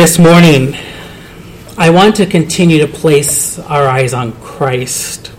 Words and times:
This 0.00 0.18
morning, 0.18 0.74
I 1.76 1.90
want 1.90 2.16
to 2.16 2.24
continue 2.24 2.78
to 2.78 2.86
place 2.86 3.58
our 3.58 3.86
eyes 3.86 4.14
on 4.14 4.32
Christ, 4.40 5.30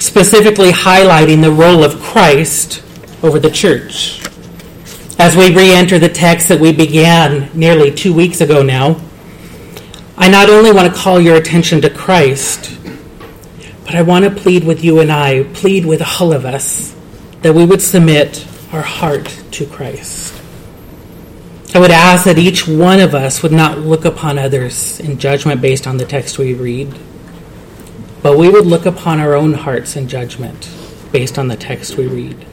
specifically 0.00 0.72
highlighting 0.72 1.42
the 1.42 1.52
role 1.52 1.84
of 1.84 2.00
Christ 2.02 2.82
over 3.22 3.38
the 3.38 3.52
church. 3.52 4.20
As 5.20 5.36
we 5.36 5.54
re 5.54 5.72
enter 5.72 6.00
the 6.00 6.08
text 6.08 6.48
that 6.48 6.58
we 6.58 6.72
began 6.72 7.56
nearly 7.56 7.94
two 7.94 8.12
weeks 8.12 8.40
ago 8.40 8.64
now, 8.64 9.00
I 10.16 10.28
not 10.28 10.50
only 10.50 10.72
want 10.72 10.92
to 10.92 11.00
call 11.00 11.20
your 11.20 11.36
attention 11.36 11.80
to 11.82 11.88
Christ, 11.88 12.76
but 13.84 13.94
I 13.94 14.02
want 14.02 14.24
to 14.24 14.30
plead 14.32 14.64
with 14.64 14.82
you 14.82 14.98
and 14.98 15.12
I, 15.12 15.44
plead 15.54 15.86
with 15.86 16.02
all 16.20 16.32
of 16.32 16.44
us, 16.44 16.96
that 17.42 17.54
we 17.54 17.64
would 17.64 17.80
submit 17.80 18.44
our 18.72 18.82
heart 18.82 19.26
to 19.52 19.64
Christ. 19.66 20.33
I 21.74 21.80
would 21.80 21.90
ask 21.90 22.24
that 22.26 22.38
each 22.38 22.68
one 22.68 23.00
of 23.00 23.16
us 23.16 23.42
would 23.42 23.50
not 23.50 23.80
look 23.80 24.04
upon 24.04 24.38
others 24.38 25.00
in 25.00 25.18
judgment 25.18 25.60
based 25.60 25.88
on 25.88 25.96
the 25.96 26.04
text 26.04 26.38
we 26.38 26.54
read, 26.54 26.94
but 28.22 28.38
we 28.38 28.48
would 28.48 28.64
look 28.64 28.86
upon 28.86 29.18
our 29.18 29.34
own 29.34 29.54
hearts 29.54 29.96
in 29.96 30.06
judgment 30.06 30.70
based 31.10 31.36
on 31.36 31.48
the 31.48 31.56
text 31.56 31.96
we 31.96 32.06
read. 32.06 32.46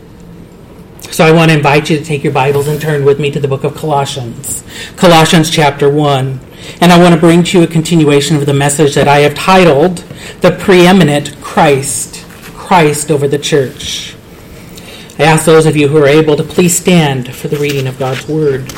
So 1.12 1.24
I 1.24 1.32
want 1.32 1.52
to 1.52 1.58
invite 1.58 1.88
you 1.92 2.00
to 2.00 2.04
take 2.04 2.24
your 2.24 2.34
Bibles 2.34 2.68
and 2.68 2.82
turn 2.82 3.06
with 3.06 3.20
me 3.20 3.30
to 3.30 3.40
the 3.40 3.48
book 3.48 3.64
of 3.64 3.76
Colossians, 3.76 4.64
Colossians 4.96 5.52
chapter 5.52 5.88
1. 5.88 6.40
And 6.80 6.92
I 6.92 7.00
want 7.00 7.14
to 7.14 7.20
bring 7.20 7.44
to 7.44 7.60
you 7.60 7.64
a 7.64 7.68
continuation 7.68 8.38
of 8.38 8.48
the 8.48 8.56
message 8.56 8.96
that 8.96 9.08
I 9.08 9.20
have 9.20 9.36
titled 9.36 9.98
The 10.42 10.58
Preeminent 10.60 11.40
Christ, 11.42 12.26
Christ 12.56 13.12
over 13.12 13.28
the 13.28 13.38
Church. 13.38 14.16
I 15.20 15.24
ask 15.26 15.46
those 15.46 15.68
of 15.68 15.78
you 15.78 15.90
who 15.90 15.98
are 15.98 16.08
able 16.08 16.36
to 16.38 16.44
please 16.44 16.76
stand 16.76 17.36
for 17.36 17.50
the 17.50 17.58
reading 17.58 17.86
of 17.86 18.00
God's 18.00 18.28
Word. 18.28 18.74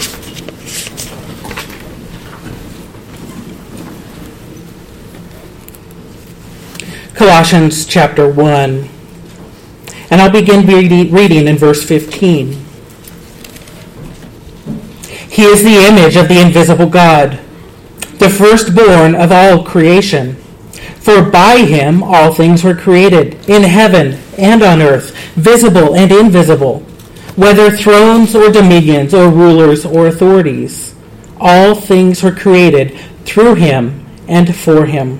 Colossians 7.14 7.86
chapter 7.86 8.28
1. 8.28 8.90
And 10.10 10.20
I'll 10.20 10.32
begin 10.32 10.66
reading 10.66 11.48
in 11.48 11.58
verse 11.58 11.84
15. 11.86 12.54
He 15.30 15.44
is 15.44 15.64
the 15.64 15.86
image 15.88 16.16
of 16.16 16.28
the 16.28 16.42
invisible 16.42 16.88
God, 16.88 17.40
the 18.18 18.32
firstborn 18.32 19.14
of 19.14 19.32
all 19.32 19.64
creation. 19.64 20.38
For 21.02 21.22
by 21.22 21.58
him 21.58 22.02
all 22.02 22.34
things 22.34 22.64
were 22.64 22.74
created, 22.74 23.48
in 23.48 23.62
heaven 23.62 24.20
and 24.40 24.64
on 24.64 24.82
earth, 24.82 25.16
visible 25.36 25.96
and 25.96 26.12
invisible, 26.12 26.80
whether 27.36 27.70
thrones 27.70 28.36
or 28.36 28.52
dominions 28.52 29.14
or 29.14 29.30
rulers 29.30 29.86
or 29.86 30.08
authorities. 30.08 30.96
All 31.40 31.76
things 31.76 32.24
were 32.24 32.34
created 32.34 32.98
through 33.24 33.54
him 33.56 34.04
and 34.28 34.56
for 34.56 34.88
him 34.88 35.20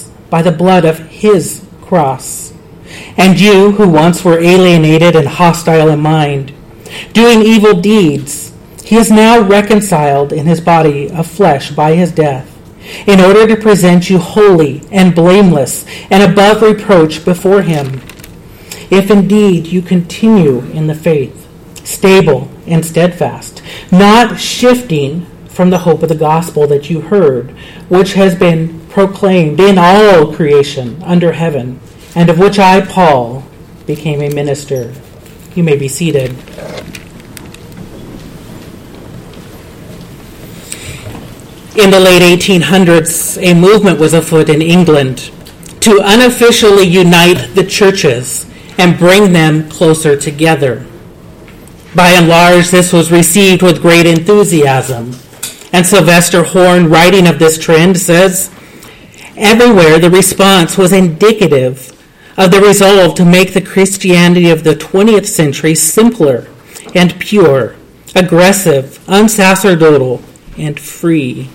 by 0.31 0.41
the 0.41 0.51
blood 0.51 0.85
of 0.85 0.97
his 1.09 1.63
cross. 1.81 2.53
And 3.17 3.39
you, 3.39 3.73
who 3.73 3.87
once 3.87 4.25
were 4.25 4.39
alienated 4.39 5.15
and 5.15 5.27
hostile 5.27 5.89
in 5.89 5.99
mind, 5.99 6.53
doing 7.13 7.43
evil 7.43 7.79
deeds, 7.79 8.51
he 8.83 8.95
is 8.95 9.11
now 9.11 9.39
reconciled 9.39 10.33
in 10.33 10.47
his 10.47 10.59
body 10.59 11.11
of 11.11 11.27
flesh 11.27 11.71
by 11.71 11.93
his 11.93 12.11
death, 12.11 12.47
in 13.07 13.21
order 13.21 13.45
to 13.45 13.61
present 13.61 14.09
you 14.09 14.17
holy 14.17 14.81
and 14.91 15.13
blameless 15.13 15.85
and 16.09 16.23
above 16.23 16.61
reproach 16.61 17.23
before 17.23 17.61
him. 17.61 18.01
If 18.89 19.11
indeed 19.11 19.67
you 19.67 19.81
continue 19.81 20.61
in 20.71 20.87
the 20.87 20.95
faith, 20.95 21.47
stable 21.85 22.49
and 22.67 22.85
steadfast, 22.85 23.61
not 23.91 24.39
shifting 24.39 25.25
from 25.47 25.69
the 25.69 25.79
hope 25.79 26.03
of 26.03 26.09
the 26.09 26.15
gospel 26.15 26.67
that 26.67 26.89
you 26.89 27.01
heard, 27.01 27.51
which 27.89 28.13
has 28.13 28.35
been 28.35 28.80
proclaimed 28.91 29.59
in 29.59 29.77
all 29.77 30.33
creation 30.35 31.01
under 31.03 31.31
heaven, 31.31 31.79
and 32.15 32.29
of 32.29 32.37
which 32.37 32.59
I, 32.59 32.81
Paul, 32.81 33.43
became 33.85 34.21
a 34.21 34.33
minister. 34.33 34.93
You 35.55 35.63
may 35.63 35.77
be 35.77 35.87
seated. 35.87 36.31
In 41.77 41.89
the 41.89 41.99
late 41.99 42.21
1800s, 42.21 43.41
a 43.41 43.53
movement 43.53 43.97
was 43.99 44.13
afoot 44.13 44.49
in 44.49 44.61
England 44.61 45.31
to 45.79 46.01
unofficially 46.03 46.85
unite 46.85 47.55
the 47.55 47.65
churches 47.65 48.45
and 48.77 48.99
bring 48.99 49.31
them 49.31 49.69
closer 49.69 50.17
together. 50.17 50.85
By 51.95 52.09
and 52.09 52.27
large, 52.27 52.69
this 52.69 52.93
was 52.93 53.11
received 53.11 53.61
with 53.61 53.81
great 53.81 54.05
enthusiasm. 54.05 55.13
And 55.73 55.85
Sylvester 55.85 56.43
Horne, 56.43 56.89
writing 56.89 57.27
of 57.27 57.39
this 57.39 57.57
trend, 57.57 57.97
says 57.97 58.51
Everywhere, 59.37 59.99
the 59.99 60.09
response 60.09 60.77
was 60.77 60.91
indicative 60.91 61.97
of 62.37 62.51
the 62.51 62.61
resolve 62.61 63.15
to 63.15 63.25
make 63.25 63.53
the 63.53 63.61
Christianity 63.61 64.49
of 64.49 64.63
the 64.63 64.75
20th 64.75 65.25
century 65.25 65.75
simpler 65.75 66.47
and 66.95 67.19
pure, 67.19 67.75
aggressive, 68.15 68.99
unsacerdotal, 69.07 70.21
and 70.57 70.79
free. 70.79 71.49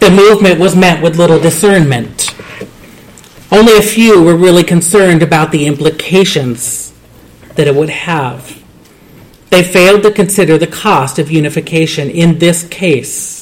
The 0.00 0.10
movement 0.10 0.60
was 0.60 0.76
met 0.76 1.02
with 1.02 1.18
little 1.18 1.40
discernment. 1.40 2.34
Only 3.50 3.76
a 3.76 3.82
few 3.82 4.22
were 4.22 4.36
really 4.36 4.64
concerned 4.64 5.22
about 5.22 5.52
the 5.52 5.66
implications 5.66 6.92
that 7.54 7.66
it 7.66 7.74
would 7.74 7.90
have. 7.90 8.62
They 9.50 9.62
failed 9.62 10.02
to 10.02 10.10
consider 10.10 10.58
the 10.58 10.66
cost 10.66 11.18
of 11.18 11.30
unification 11.30 12.10
in 12.10 12.38
this 12.38 12.66
case. 12.68 13.33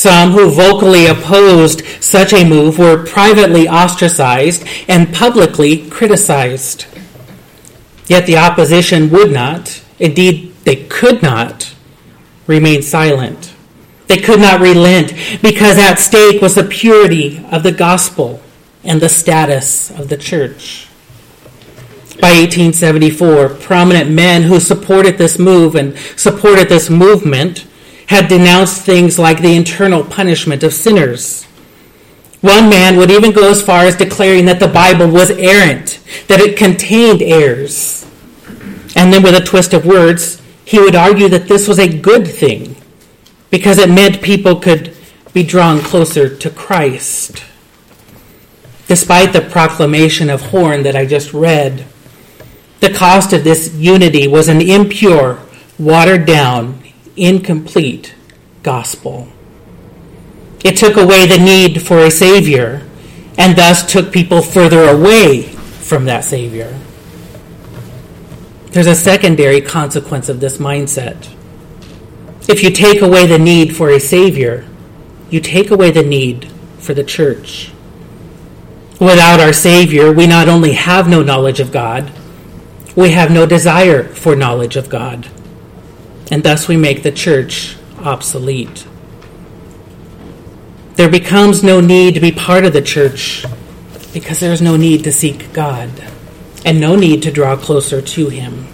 Some 0.00 0.30
who 0.30 0.48
vocally 0.48 1.04
opposed 1.04 1.84
such 2.02 2.32
a 2.32 2.48
move 2.48 2.78
were 2.78 3.04
privately 3.04 3.68
ostracized 3.68 4.66
and 4.88 5.12
publicly 5.12 5.90
criticized. 5.90 6.86
Yet 8.06 8.24
the 8.24 8.38
opposition 8.38 9.10
would 9.10 9.30
not, 9.30 9.82
indeed, 9.98 10.54
they 10.64 10.86
could 10.86 11.22
not, 11.22 11.74
remain 12.46 12.80
silent. 12.80 13.54
They 14.06 14.16
could 14.16 14.40
not 14.40 14.62
relent 14.62 15.12
because 15.42 15.76
at 15.76 15.96
stake 15.96 16.40
was 16.40 16.54
the 16.54 16.64
purity 16.64 17.44
of 17.52 17.62
the 17.62 17.70
gospel 17.70 18.40
and 18.82 19.02
the 19.02 19.08
status 19.10 19.90
of 19.90 20.08
the 20.08 20.16
church. 20.16 20.88
By 22.22 22.30
1874, 22.30 23.50
prominent 23.50 24.10
men 24.10 24.44
who 24.44 24.60
supported 24.60 25.18
this 25.18 25.38
move 25.38 25.74
and 25.74 25.94
supported 26.16 26.70
this 26.70 26.88
movement 26.88 27.66
had 28.10 28.26
denounced 28.26 28.82
things 28.82 29.20
like 29.20 29.40
the 29.40 29.54
internal 29.54 30.02
punishment 30.02 30.64
of 30.64 30.74
sinners. 30.74 31.44
One 32.40 32.68
man 32.68 32.96
would 32.96 33.08
even 33.08 33.30
go 33.30 33.48
as 33.48 33.62
far 33.62 33.84
as 33.84 33.94
declaring 33.94 34.46
that 34.46 34.58
the 34.58 34.66
Bible 34.66 35.08
was 35.08 35.30
errant, 35.30 36.00
that 36.26 36.40
it 36.40 36.56
contained 36.56 37.22
errors. 37.22 38.04
And 38.96 39.12
then, 39.12 39.22
with 39.22 39.36
a 39.36 39.46
twist 39.46 39.72
of 39.72 39.86
words, 39.86 40.42
he 40.64 40.80
would 40.80 40.96
argue 40.96 41.28
that 41.28 41.46
this 41.46 41.68
was 41.68 41.78
a 41.78 42.00
good 42.00 42.26
thing 42.26 42.74
because 43.48 43.78
it 43.78 43.88
meant 43.88 44.22
people 44.22 44.56
could 44.56 44.96
be 45.32 45.44
drawn 45.44 45.78
closer 45.78 46.36
to 46.36 46.50
Christ. 46.50 47.44
Despite 48.88 49.32
the 49.32 49.40
proclamation 49.40 50.30
of 50.30 50.50
Horne 50.50 50.82
that 50.82 50.96
I 50.96 51.06
just 51.06 51.32
read, 51.32 51.86
the 52.80 52.92
cost 52.92 53.32
of 53.32 53.44
this 53.44 53.72
unity 53.76 54.26
was 54.26 54.48
an 54.48 54.60
impure, 54.60 55.38
watered 55.78 56.26
down, 56.26 56.79
incomplete 57.16 58.14
gospel. 58.62 59.28
It 60.64 60.76
took 60.76 60.96
away 60.96 61.26
the 61.26 61.38
need 61.38 61.82
for 61.82 62.00
a 62.00 62.10
Savior 62.10 62.86
and 63.38 63.56
thus 63.56 63.90
took 63.90 64.12
people 64.12 64.42
further 64.42 64.84
away 64.84 65.42
from 65.42 66.04
that 66.04 66.24
Savior. 66.24 66.78
There's 68.66 68.86
a 68.86 68.94
secondary 68.94 69.60
consequence 69.60 70.28
of 70.28 70.40
this 70.40 70.58
mindset. 70.58 71.28
If 72.48 72.62
you 72.62 72.70
take 72.70 73.00
away 73.00 73.26
the 73.26 73.38
need 73.38 73.74
for 73.74 73.90
a 73.90 73.98
Savior, 73.98 74.68
you 75.30 75.40
take 75.40 75.70
away 75.70 75.90
the 75.90 76.02
need 76.02 76.50
for 76.78 76.94
the 76.94 77.04
church. 77.04 77.72
Without 79.00 79.40
our 79.40 79.52
Savior, 79.52 80.12
we 80.12 80.26
not 80.26 80.48
only 80.48 80.72
have 80.72 81.08
no 81.08 81.22
knowledge 81.22 81.58
of 81.58 81.72
God, 81.72 82.12
we 82.94 83.10
have 83.10 83.30
no 83.30 83.46
desire 83.46 84.04
for 84.04 84.36
knowledge 84.36 84.76
of 84.76 84.88
God 84.88 85.28
and 86.30 86.42
thus 86.42 86.68
we 86.68 86.76
make 86.76 87.02
the 87.02 87.12
church 87.12 87.76
obsolete. 87.98 88.86
there 90.96 91.10
becomes 91.10 91.62
no 91.64 91.80
need 91.80 92.12
to 92.14 92.20
be 92.20 92.30
part 92.30 92.64
of 92.64 92.74
the 92.74 92.82
church 92.82 93.46
because 94.12 94.38
there 94.40 94.52
is 94.52 94.60
no 94.60 94.76
need 94.76 95.02
to 95.02 95.10
seek 95.10 95.50
God 95.52 95.88
and 96.64 96.78
no 96.78 96.94
need 96.94 97.22
to 97.22 97.30
draw 97.30 97.56
closer 97.56 98.02
to 98.02 98.28
Him. 98.28 98.66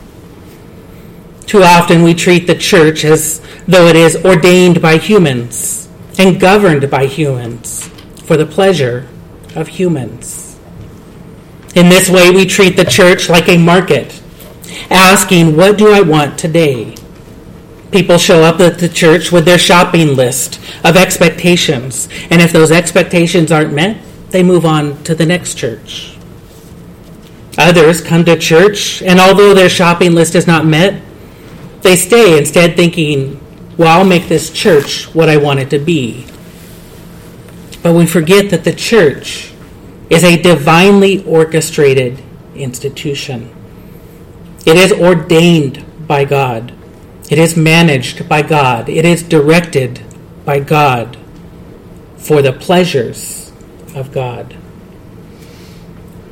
Too 1.47 1.63
often 1.63 2.03
we 2.03 2.15
treat 2.15 2.49
the 2.49 2.57
church 2.57 3.05
as 3.05 3.41
though 3.69 3.87
it 3.87 3.95
is 3.95 4.25
ordained 4.25 4.83
by 4.83 4.99
humans 4.99 5.89
and 6.19 6.41
governed 6.41 6.91
by 6.91 7.07
humans 7.07 7.89
for 8.25 8.37
the 8.37 8.47
pleasure 8.47 9.07
of 9.55 9.69
humans. 9.69 10.59
In 11.77 11.89
this 11.89 12.09
way, 12.09 12.31
we 12.31 12.47
treat 12.47 12.77
the 12.77 12.85
church 12.85 13.29
like 13.29 13.49
a 13.49 13.59
market, 13.59 14.21
asking, 14.91 15.57
What 15.57 15.79
do 15.79 15.93
I 15.93 16.01
want 16.01 16.39
today? 16.39 16.97
People 17.93 18.19
show 18.19 18.43
up 18.43 18.61
at 18.61 18.79
the 18.79 18.89
church 18.89 19.31
with 19.31 19.45
their 19.45 19.59
shopping 19.59 20.17
list 20.17 20.61
of 20.85 20.97
expectations, 20.97 22.09
and 22.31 22.43
if 22.43 22.53
those 22.53 22.71
expectations 22.71 23.53
aren't 23.53 23.73
met, 23.73 24.01
they 24.31 24.43
move 24.43 24.67
on 24.67 25.03
to 25.05 25.15
the 25.15 25.25
next 25.25 25.55
church. 25.55 26.17
Others 27.59 28.03
come 28.03 28.25
to 28.25 28.37
church, 28.37 29.03
and 29.03 29.19
although 29.19 29.55
their 29.55 29.69
shopping 29.69 30.15
list 30.15 30.35
is 30.35 30.47
not 30.47 30.67
met, 30.67 31.01
they 31.83 31.97
stay 31.97 32.37
instead 32.37 32.77
thinking, 32.77 33.41
well, 33.79 33.99
I'll 33.99 34.07
make 34.07 34.29
this 34.29 34.51
church 34.51 35.15
what 35.15 35.29
I 35.29 35.37
want 35.37 35.61
it 35.61 35.71
to 35.71 35.79
be. 35.79 36.27
But 37.83 37.95
we 37.95 38.05
forget 38.05 38.51
that 38.51 38.65
the 38.65 38.75
church 38.75 39.53
is 40.11 40.25
a 40.25 40.41
divinely 40.41 41.25
orchestrated 41.25 42.23
institution. 42.55 43.55
It 44.67 44.77
is 44.77 44.93
ordained 44.93 45.85
by 46.07 46.25
God. 46.25 46.76
It 47.31 47.39
is 47.39 47.57
managed 47.57 48.29
by 48.29 48.43
God. 48.43 48.89
It 48.89 49.05
is 49.05 49.23
directed 49.23 50.03
by 50.45 50.61
God 50.61 51.17
for 52.17 52.41
the 52.41 52.53
pleasures 52.53 53.53
of 53.95 54.13
God. 54.13 54.57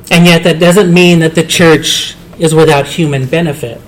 And 0.09 0.25
yet, 0.25 0.43
that 0.43 0.59
doesn't 0.59 0.93
mean 0.93 1.19
that 1.19 1.35
the 1.35 1.43
church 1.43 2.15
is 2.39 2.53
without 2.53 2.85
human 2.85 3.25
benefit. 3.25 3.81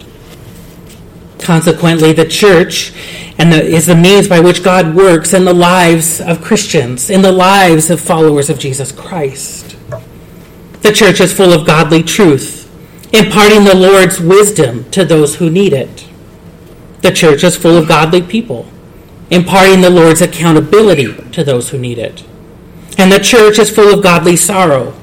Consequently, 1.39 2.11
the 2.11 2.27
church 2.27 2.91
and 3.37 3.53
the, 3.53 3.63
is 3.63 3.85
the 3.85 3.95
means 3.95 4.27
by 4.27 4.39
which 4.39 4.63
God 4.63 4.95
works 4.95 5.33
in 5.33 5.45
the 5.45 5.53
lives 5.53 6.19
of 6.19 6.41
Christians, 6.41 7.09
in 7.09 7.21
the 7.21 7.31
lives 7.31 7.89
of 7.89 8.01
followers 8.01 8.49
of 8.49 8.57
Jesus 8.57 8.91
Christ. 8.91 9.77
The 10.81 10.91
church 10.91 11.21
is 11.21 11.33
full 11.33 11.53
of 11.53 11.65
godly 11.65 12.03
truth, 12.03 12.65
imparting 13.13 13.63
the 13.63 13.75
Lord's 13.75 14.19
wisdom 14.19 14.89
to 14.91 15.05
those 15.05 15.35
who 15.35 15.49
need 15.49 15.73
it. 15.73 16.07
The 17.01 17.11
church 17.11 17.43
is 17.43 17.55
full 17.55 17.77
of 17.77 17.87
godly 17.87 18.21
people, 18.21 18.67
imparting 19.29 19.81
the 19.81 19.89
Lord's 19.89 20.21
accountability 20.21 21.13
to 21.31 21.43
those 21.43 21.69
who 21.69 21.77
need 21.77 21.97
it. 21.97 22.23
And 22.97 23.11
the 23.11 23.19
church 23.19 23.59
is 23.59 23.69
full 23.69 23.93
of 23.93 24.03
godly 24.03 24.35
sorrow, 24.35 24.93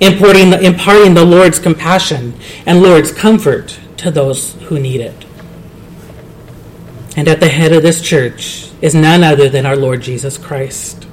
imparting 0.00 0.50
the, 0.50 0.60
imparting 0.60 1.14
the 1.14 1.24
Lord's 1.24 1.58
compassion 1.58 2.34
and 2.64 2.82
Lord's 2.82 3.10
comfort 3.10 3.78
to 3.98 4.10
those 4.10 4.54
who 4.64 4.78
need 4.78 5.00
it. 5.00 5.24
And 7.16 7.28
at 7.28 7.40
the 7.40 7.48
head 7.48 7.72
of 7.72 7.82
this 7.82 8.00
church 8.00 8.70
is 8.80 8.94
none 8.94 9.22
other 9.22 9.48
than 9.48 9.66
our 9.66 9.76
Lord 9.76 10.02
Jesus 10.02 10.36
Christ. 10.36 11.06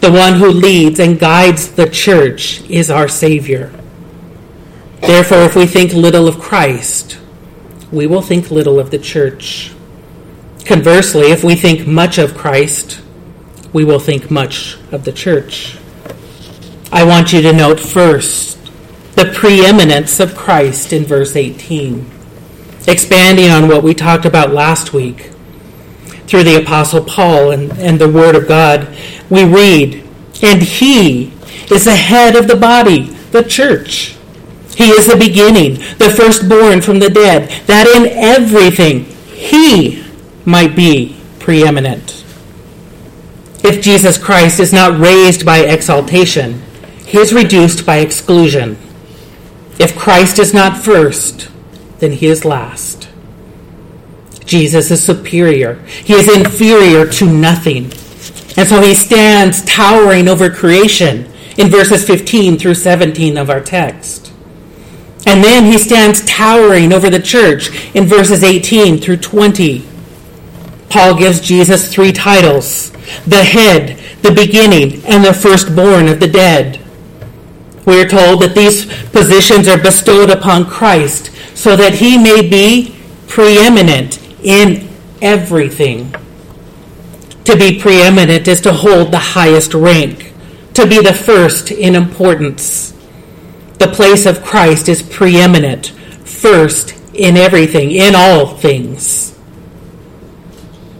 The 0.00 0.12
one 0.12 0.34
who 0.34 0.48
leads 0.48 0.98
and 0.98 1.18
guides 1.18 1.72
the 1.72 1.88
church 1.88 2.62
is 2.70 2.90
our 2.90 3.08
Savior. 3.08 3.72
Therefore, 5.00 5.42
if 5.42 5.56
we 5.56 5.66
think 5.66 5.92
little 5.92 6.28
of 6.28 6.38
Christ, 6.38 7.18
we 7.92 8.06
will 8.06 8.22
think 8.22 8.50
little 8.50 8.78
of 8.78 8.90
the 8.90 8.98
church. 8.98 9.72
Conversely, 10.64 11.30
if 11.30 11.42
we 11.42 11.54
think 11.56 11.86
much 11.86 12.18
of 12.18 12.36
Christ, 12.36 13.00
we 13.72 13.84
will 13.84 13.98
think 13.98 14.30
much 14.30 14.76
of 14.92 15.04
the 15.04 15.12
church. 15.12 15.78
I 16.92 17.04
want 17.04 17.32
you 17.32 17.42
to 17.42 17.52
note 17.52 17.80
first 17.80 18.58
the 19.14 19.32
preeminence 19.34 20.20
of 20.20 20.36
Christ 20.36 20.92
in 20.92 21.04
verse 21.04 21.36
18 21.36 22.18
expanding 22.86 23.50
on 23.50 23.68
what 23.68 23.82
we 23.82 23.94
talked 23.94 24.24
about 24.24 24.52
last 24.52 24.92
week 24.92 25.30
through 26.26 26.44
the 26.44 26.62
Apostle 26.62 27.04
Paul 27.04 27.50
and, 27.50 27.72
and 27.78 28.00
the 28.00 28.08
Word 28.08 28.36
of 28.36 28.46
God, 28.46 28.96
we 29.28 29.44
read, 29.44 30.06
And 30.42 30.62
he 30.62 31.32
is 31.70 31.84
the 31.84 31.96
head 31.96 32.36
of 32.36 32.46
the 32.46 32.56
body, 32.56 33.10
the 33.32 33.42
church. 33.42 34.16
He 34.80 34.92
is 34.92 35.06
the 35.06 35.16
beginning, 35.16 35.74
the 35.98 36.08
firstborn 36.08 36.80
from 36.80 37.00
the 37.00 37.10
dead, 37.10 37.50
that 37.66 37.86
in 37.86 38.06
everything 38.16 39.04
he 39.26 40.02
might 40.46 40.74
be 40.74 41.20
preeminent. 41.38 42.24
If 43.62 43.82
Jesus 43.82 44.16
Christ 44.16 44.58
is 44.58 44.72
not 44.72 44.98
raised 44.98 45.44
by 45.44 45.58
exaltation, 45.58 46.62
he 47.04 47.18
is 47.18 47.34
reduced 47.34 47.84
by 47.84 47.98
exclusion. 47.98 48.78
If 49.78 49.98
Christ 49.98 50.38
is 50.38 50.54
not 50.54 50.82
first, 50.82 51.50
then 51.98 52.12
he 52.12 52.28
is 52.28 52.46
last. 52.46 53.10
Jesus 54.46 54.90
is 54.90 55.04
superior. 55.04 55.74
He 56.04 56.14
is 56.14 56.34
inferior 56.34 57.04
to 57.04 57.26
nothing. 57.26 57.84
And 58.56 58.66
so 58.66 58.80
he 58.80 58.94
stands 58.94 59.62
towering 59.66 60.26
over 60.26 60.48
creation 60.48 61.30
in 61.58 61.68
verses 61.68 62.06
15 62.06 62.58
through 62.58 62.76
17 62.76 63.36
of 63.36 63.50
our 63.50 63.60
text. 63.60 64.29
And 65.26 65.44
then 65.44 65.64
he 65.64 65.78
stands 65.78 66.24
towering 66.24 66.92
over 66.92 67.10
the 67.10 67.20
church 67.20 67.70
in 67.94 68.06
verses 68.06 68.42
18 68.42 68.98
through 68.98 69.18
20. 69.18 69.86
Paul 70.88 71.16
gives 71.16 71.40
Jesus 71.40 71.92
three 71.92 72.12
titles 72.12 72.90
the 73.26 73.44
head, 73.44 73.98
the 74.22 74.32
beginning, 74.32 75.04
and 75.04 75.24
the 75.24 75.34
firstborn 75.34 76.08
of 76.08 76.20
the 76.20 76.28
dead. 76.28 76.80
We 77.86 78.00
are 78.00 78.08
told 78.08 78.42
that 78.42 78.54
these 78.54 78.86
positions 79.10 79.66
are 79.68 79.78
bestowed 79.78 80.30
upon 80.30 80.66
Christ 80.66 81.30
so 81.56 81.76
that 81.76 81.94
he 81.94 82.16
may 82.16 82.48
be 82.48 82.96
preeminent 83.26 84.18
in 84.42 84.88
everything. 85.20 86.14
To 87.44 87.56
be 87.56 87.80
preeminent 87.80 88.46
is 88.46 88.60
to 88.62 88.72
hold 88.72 89.12
the 89.12 89.18
highest 89.18 89.74
rank, 89.74 90.32
to 90.74 90.86
be 90.86 91.00
the 91.00 91.14
first 91.14 91.70
in 91.70 91.94
importance. 91.94 92.94
The 93.80 93.88
place 93.88 94.26
of 94.26 94.44
Christ 94.44 94.90
is 94.90 95.02
preeminent, 95.02 95.86
first 96.26 96.94
in 97.14 97.38
everything, 97.38 97.90
in 97.90 98.14
all 98.14 98.48
things. 98.48 99.34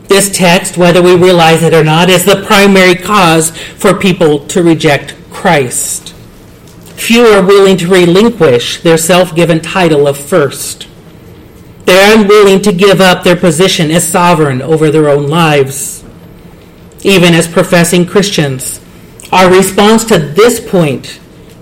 This 0.09 0.35
text, 0.35 0.79
whether 0.79 1.03
we 1.03 1.15
realize 1.15 1.63
it 1.63 1.75
or 1.75 1.85
not, 1.85 2.09
is 2.09 2.25
the 2.25 2.43
primary 2.47 2.95
cause 2.95 3.51
for 3.51 3.93
people 3.93 4.47
to 4.47 4.63
reject 4.63 5.15
Christ. 5.31 6.15
Few 6.95 7.27
are 7.27 7.45
willing 7.45 7.77
to 7.77 7.87
relinquish 7.87 8.81
their 8.81 8.97
self 8.97 9.35
given 9.37 9.61
title 9.61 10.09
of 10.09 10.17
first. 10.17 10.89
They 11.85 12.01
are 12.01 12.19
unwilling 12.19 12.63
to 12.63 12.73
give 12.73 13.03
up 13.03 13.25
their 13.25 13.37
position 13.37 13.91
as 13.91 14.09
sovereign 14.09 14.63
over 14.63 14.91
their 14.91 15.11
own 15.11 15.29
lives. 15.29 16.03
Even 17.03 17.35
as 17.35 17.47
professing 17.47 18.07
Christians, 18.07 18.81
our 19.31 19.51
response 19.51 20.07
to 20.07 20.19
this 20.19 20.67
point 20.67 21.21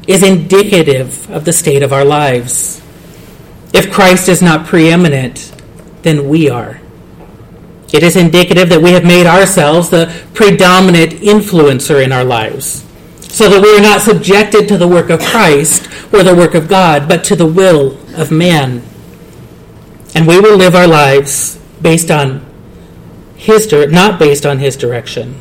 is 0.09 0.23
indicative 0.23 1.31
of 1.31 1.45
the 1.45 1.53
state 1.53 1.83
of 1.83 1.93
our 1.93 2.05
lives. 2.05 2.83
If 3.73 3.93
Christ 3.93 4.29
is 4.29 4.43
not 4.43 4.67
preeminent, 4.67 5.53
then 6.03 6.29
we 6.29 6.49
are. 6.49 6.81
It 7.93 8.03
is 8.03 8.17
indicative 8.17 8.71
that 8.71 8.83
we 8.83 8.93
have 8.93 9.05
made 9.05 9.27
ourselves 9.27 9.91
the 9.91 10.13
predominant 10.35 11.13
influencer 11.13 12.03
in 12.03 12.11
our 12.11 12.25
lives 12.25 12.85
so 13.21 13.49
that 13.49 13.63
we 13.63 13.77
are 13.77 13.83
not 13.83 14.01
subjected 14.01 14.67
to 14.69 14.79
the 14.79 14.89
work 14.89 15.11
of 15.11 15.21
Christ 15.21 15.89
or 16.13 16.23
the 16.23 16.35
work 16.35 16.55
of 16.55 16.69
God, 16.69 17.07
but 17.07 17.23
to 17.25 17.37
the 17.37 17.47
will 17.47 17.99
of 18.15 18.31
man. 18.31 18.83
And 20.15 20.27
we 20.27 20.41
will 20.41 20.57
live 20.57 20.75
our 20.75 20.89
lives 20.89 21.57
based 21.81 22.11
on 22.11 22.45
his 23.37 23.71
not 23.73 24.19
based 24.19 24.47
on 24.47 24.59
his 24.59 24.77
direction, 24.77 25.39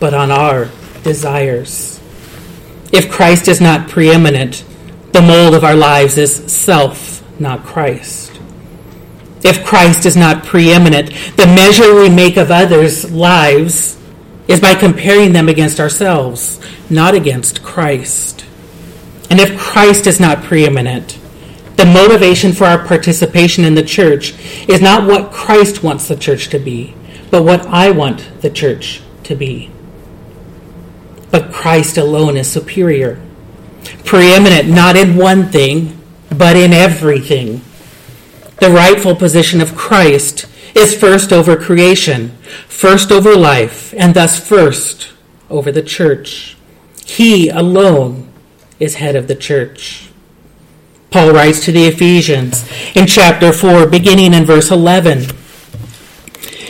but 0.00 0.14
on 0.14 0.30
our 0.30 0.70
desires. 1.04 1.95
If 2.92 3.10
Christ 3.10 3.48
is 3.48 3.60
not 3.60 3.88
preeminent, 3.88 4.64
the 5.12 5.22
mold 5.22 5.54
of 5.54 5.64
our 5.64 5.76
lives 5.76 6.18
is 6.18 6.52
self, 6.52 7.22
not 7.40 7.64
Christ. 7.64 8.40
If 9.42 9.64
Christ 9.64 10.06
is 10.06 10.16
not 10.16 10.44
preeminent, 10.44 11.10
the 11.36 11.46
measure 11.46 11.94
we 11.94 12.08
make 12.08 12.36
of 12.36 12.50
others' 12.50 13.10
lives 13.10 13.96
is 14.48 14.60
by 14.60 14.74
comparing 14.74 15.32
them 15.32 15.48
against 15.48 15.80
ourselves, 15.80 16.60
not 16.90 17.14
against 17.14 17.62
Christ. 17.62 18.44
And 19.30 19.40
if 19.40 19.58
Christ 19.58 20.06
is 20.06 20.20
not 20.20 20.42
preeminent, 20.42 21.18
the 21.76 21.84
motivation 21.84 22.52
for 22.52 22.64
our 22.64 22.86
participation 22.86 23.64
in 23.64 23.74
the 23.74 23.82
church 23.82 24.34
is 24.68 24.80
not 24.80 25.06
what 25.06 25.32
Christ 25.32 25.82
wants 25.82 26.08
the 26.08 26.16
church 26.16 26.48
to 26.48 26.58
be, 26.58 26.94
but 27.30 27.42
what 27.42 27.66
I 27.66 27.90
want 27.90 28.40
the 28.40 28.50
church 28.50 29.02
to 29.24 29.34
be. 29.34 29.70
But 31.36 31.52
Christ 31.52 31.98
alone 31.98 32.38
is 32.38 32.50
superior, 32.50 33.20
preeminent 34.06 34.70
not 34.70 34.96
in 34.96 35.16
one 35.16 35.50
thing, 35.50 36.00
but 36.30 36.56
in 36.56 36.72
everything. 36.72 37.60
The 38.58 38.70
rightful 38.70 39.14
position 39.16 39.60
of 39.60 39.76
Christ 39.76 40.46
is 40.74 40.96
first 40.96 41.34
over 41.34 41.54
creation, 41.54 42.30
first 42.68 43.12
over 43.12 43.36
life, 43.36 43.92
and 43.98 44.14
thus 44.14 44.40
first 44.40 45.12
over 45.50 45.70
the 45.70 45.82
church. 45.82 46.56
He 47.04 47.50
alone 47.50 48.32
is 48.80 48.94
head 48.94 49.14
of 49.14 49.28
the 49.28 49.36
church. 49.36 50.08
Paul 51.10 51.32
writes 51.32 51.62
to 51.66 51.70
the 51.70 51.84
Ephesians 51.84 52.66
in 52.94 53.06
chapter 53.06 53.52
4, 53.52 53.86
beginning 53.88 54.32
in 54.32 54.46
verse 54.46 54.70
11. 54.70 55.26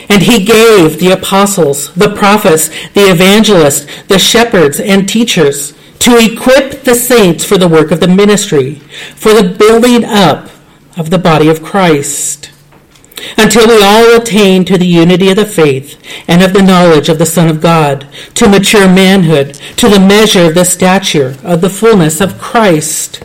And 0.08 0.22
he 0.22 0.44
gave 0.44 1.00
the 1.00 1.12
apostles, 1.12 1.92
the 1.94 2.14
prophets, 2.14 2.68
the 2.90 3.10
evangelists, 3.10 3.86
the 4.08 4.18
shepherds, 4.18 4.78
and 4.78 5.08
teachers 5.08 5.74
to 6.00 6.18
equip 6.18 6.82
the 6.82 6.94
saints 6.94 7.44
for 7.44 7.58
the 7.58 7.68
work 7.68 7.90
of 7.90 8.00
the 8.00 8.08
ministry, 8.08 8.76
for 9.16 9.32
the 9.32 9.56
building 9.58 10.04
up 10.04 10.50
of 10.96 11.10
the 11.10 11.18
body 11.18 11.48
of 11.48 11.62
Christ, 11.62 12.50
until 13.36 13.66
we 13.66 13.82
all 13.82 14.20
attain 14.20 14.64
to 14.66 14.78
the 14.78 14.86
unity 14.86 15.30
of 15.30 15.36
the 15.36 15.46
faith 15.46 16.00
and 16.28 16.42
of 16.42 16.52
the 16.52 16.62
knowledge 16.62 17.08
of 17.08 17.18
the 17.18 17.26
Son 17.26 17.48
of 17.48 17.60
God, 17.60 18.06
to 18.34 18.48
mature 18.48 18.86
manhood, 18.86 19.54
to 19.76 19.88
the 19.88 19.98
measure 19.98 20.46
of 20.46 20.54
the 20.54 20.64
stature 20.64 21.36
of 21.42 21.60
the 21.60 21.70
fullness 21.70 22.20
of 22.20 22.38
Christ 22.38 23.22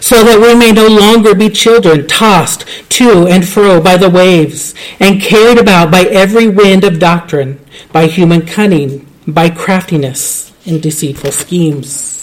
so 0.00 0.22
that 0.24 0.40
we 0.40 0.54
may 0.54 0.72
no 0.72 0.86
longer 0.86 1.34
be 1.34 1.48
children 1.48 2.06
tossed 2.06 2.64
to 2.90 3.26
and 3.26 3.46
fro 3.46 3.80
by 3.80 3.96
the 3.96 4.10
waves 4.10 4.74
and 5.00 5.20
carried 5.20 5.58
about 5.58 5.90
by 5.90 6.02
every 6.02 6.48
wind 6.48 6.84
of 6.84 6.98
doctrine, 6.98 7.58
by 7.92 8.06
human 8.06 8.46
cunning, 8.46 9.06
by 9.26 9.48
craftiness 9.48 10.52
and 10.66 10.82
deceitful 10.82 11.32
schemes. 11.32 12.14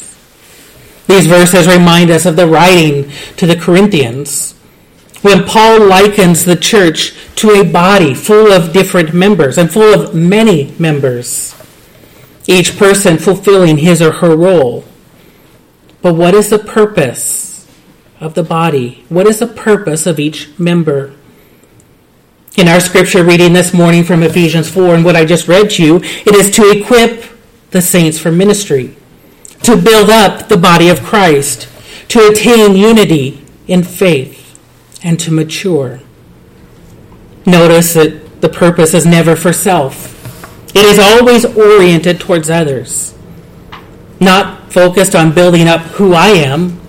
These 1.08 1.28
verses 1.28 1.68
remind 1.68 2.10
us 2.10 2.26
of 2.26 2.36
the 2.36 2.48
writing 2.48 3.12
to 3.38 3.46
the 3.46 3.56
Corinthians 3.56 4.54
when 5.22 5.44
Paul 5.44 5.86
likens 5.86 6.46
the 6.46 6.56
church 6.56 7.14
to 7.36 7.52
a 7.52 7.70
body 7.70 8.14
full 8.14 8.52
of 8.52 8.74
different 8.74 9.14
members 9.14 9.58
and 9.58 9.72
full 9.72 9.94
of 9.94 10.16
many 10.16 10.74
members, 10.80 11.56
each 12.48 12.78
person 12.78 13.18
fulfilling 13.18 13.78
his 13.78 14.02
or 14.02 14.14
her 14.14 14.36
role. 14.36 14.84
But 16.02 16.16
what 16.16 16.34
is 16.34 16.50
the 16.50 16.60
purpose 16.60 17.51
of 18.22 18.36
the 18.36 18.44
body? 18.44 19.04
What 19.10 19.28
is 19.28 19.40
the 19.40 19.48
purpose 19.48 20.06
of 20.06 20.20
each 20.20 20.58
member? 20.58 21.14
In 22.56 22.68
our 22.68 22.80
scripture 22.80 23.24
reading 23.24 23.54
this 23.54 23.74
morning 23.74 24.04
from 24.04 24.22
Ephesians 24.22 24.70
4 24.70 24.94
and 24.96 25.04
what 25.04 25.16
I 25.16 25.26
just 25.26 25.48
read 25.48 25.72
to 25.72 25.84
you, 25.84 25.96
it 25.98 26.36
is 26.36 26.52
to 26.52 26.70
equip 26.70 27.26
the 27.72 27.82
saints 27.82 28.20
for 28.20 28.32
ministry, 28.32 28.96
to 29.64 29.76
build 29.76 30.10
up 30.10 30.48
the 30.48 30.58
body 30.58 30.88
of 30.90 31.02
Christ, 31.02 31.68
to 32.10 32.28
attain 32.28 32.76
unity 32.76 33.44
in 33.68 33.84
faith, 33.84 34.60
and 35.04 35.20
to 35.20 35.32
mature. 35.32 36.02
Notice 37.46 37.96
that 37.96 38.42
the 38.42 38.50
purpose 38.50 38.94
is 38.94 39.06
never 39.06 39.36
for 39.36 39.54
self. 39.54 40.10
It 40.76 40.86
is 40.86 41.00
always 41.00 41.46
oriented 41.46 42.20
towards 42.20 42.50
others, 42.50 43.18
not 44.20 44.72
focused 44.72 45.16
on 45.16 45.34
building 45.34 45.68
up 45.68 45.82
who 45.82 46.14
I 46.14 46.28
am, 46.28 46.81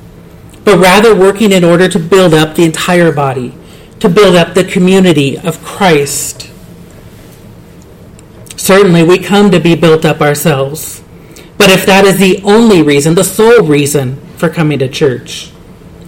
but 0.65 0.79
rather 0.79 1.15
working 1.15 1.53
in 1.53 1.65
order 1.65 1.89
to 1.89 1.99
build 1.99 2.35
up 2.35 2.55
the 2.55 2.65
entire 2.65 3.13
body, 3.13 3.55
to 4.01 4.09
build 4.09 4.37
up 4.37 4.55
the 4.55 4.65
community 4.65 5.39
of 5.39 5.63
Christ. 5.65 6.51
Certainly, 8.57 9.03
we 9.03 9.19
come 9.19 9.51
to 9.51 9.59
be 9.59 9.75
built 9.75 10.05
up 10.05 10.21
ourselves. 10.21 11.03
But 11.59 11.71
if 11.71 11.87
that 11.87 12.05
is 12.05 12.19
the 12.19 12.41
only 12.43 12.83
reason, 12.83 13.15
the 13.15 13.25
sole 13.25 13.65
reason 13.65 14.17
for 14.37 14.49
coming 14.49 14.79
to 14.81 14.89
church, 14.89 15.53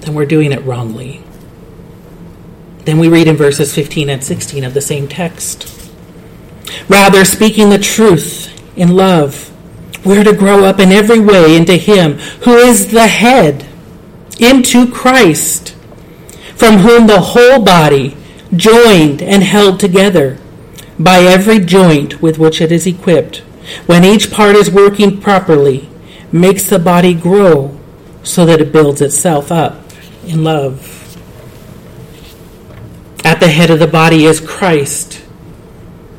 then 0.00 0.14
we're 0.14 0.26
doing 0.26 0.52
it 0.52 0.62
wrongly. 0.64 1.22
Then 2.84 2.98
we 2.98 3.08
read 3.08 3.28
in 3.28 3.36
verses 3.36 3.74
15 3.74 4.10
and 4.10 4.22
16 4.22 4.62
of 4.64 4.74
the 4.74 4.80
same 4.80 5.08
text. 5.08 5.70
Rather, 6.88 7.24
speaking 7.24 7.70
the 7.70 7.78
truth 7.78 8.50
in 8.76 8.94
love, 8.94 9.50
we're 10.04 10.24
to 10.24 10.36
grow 10.36 10.64
up 10.64 10.78
in 10.78 10.92
every 10.92 11.20
way 11.20 11.56
into 11.56 11.76
Him 11.76 12.18
who 12.44 12.56
is 12.56 12.90
the 12.90 13.06
head 13.06 13.66
into 14.38 14.90
Christ, 14.90 15.70
from 16.56 16.78
whom 16.78 17.06
the 17.06 17.20
whole 17.20 17.62
body, 17.62 18.16
joined 18.54 19.22
and 19.22 19.42
held 19.42 19.80
together 19.80 20.38
by 20.98 21.20
every 21.20 21.58
joint 21.58 22.22
with 22.22 22.38
which 22.38 22.60
it 22.60 22.70
is 22.70 22.86
equipped, 22.86 23.38
when 23.86 24.04
each 24.04 24.30
part 24.30 24.54
is 24.56 24.70
working 24.70 25.20
properly, 25.20 25.88
makes 26.30 26.64
the 26.64 26.78
body 26.78 27.14
grow 27.14 27.78
so 28.22 28.46
that 28.46 28.60
it 28.60 28.72
builds 28.72 29.00
itself 29.00 29.50
up 29.50 29.80
in 30.26 30.44
love. 30.44 30.90
At 33.24 33.40
the 33.40 33.48
head 33.48 33.70
of 33.70 33.78
the 33.78 33.86
body 33.86 34.24
is 34.24 34.40
Christ. 34.40 35.22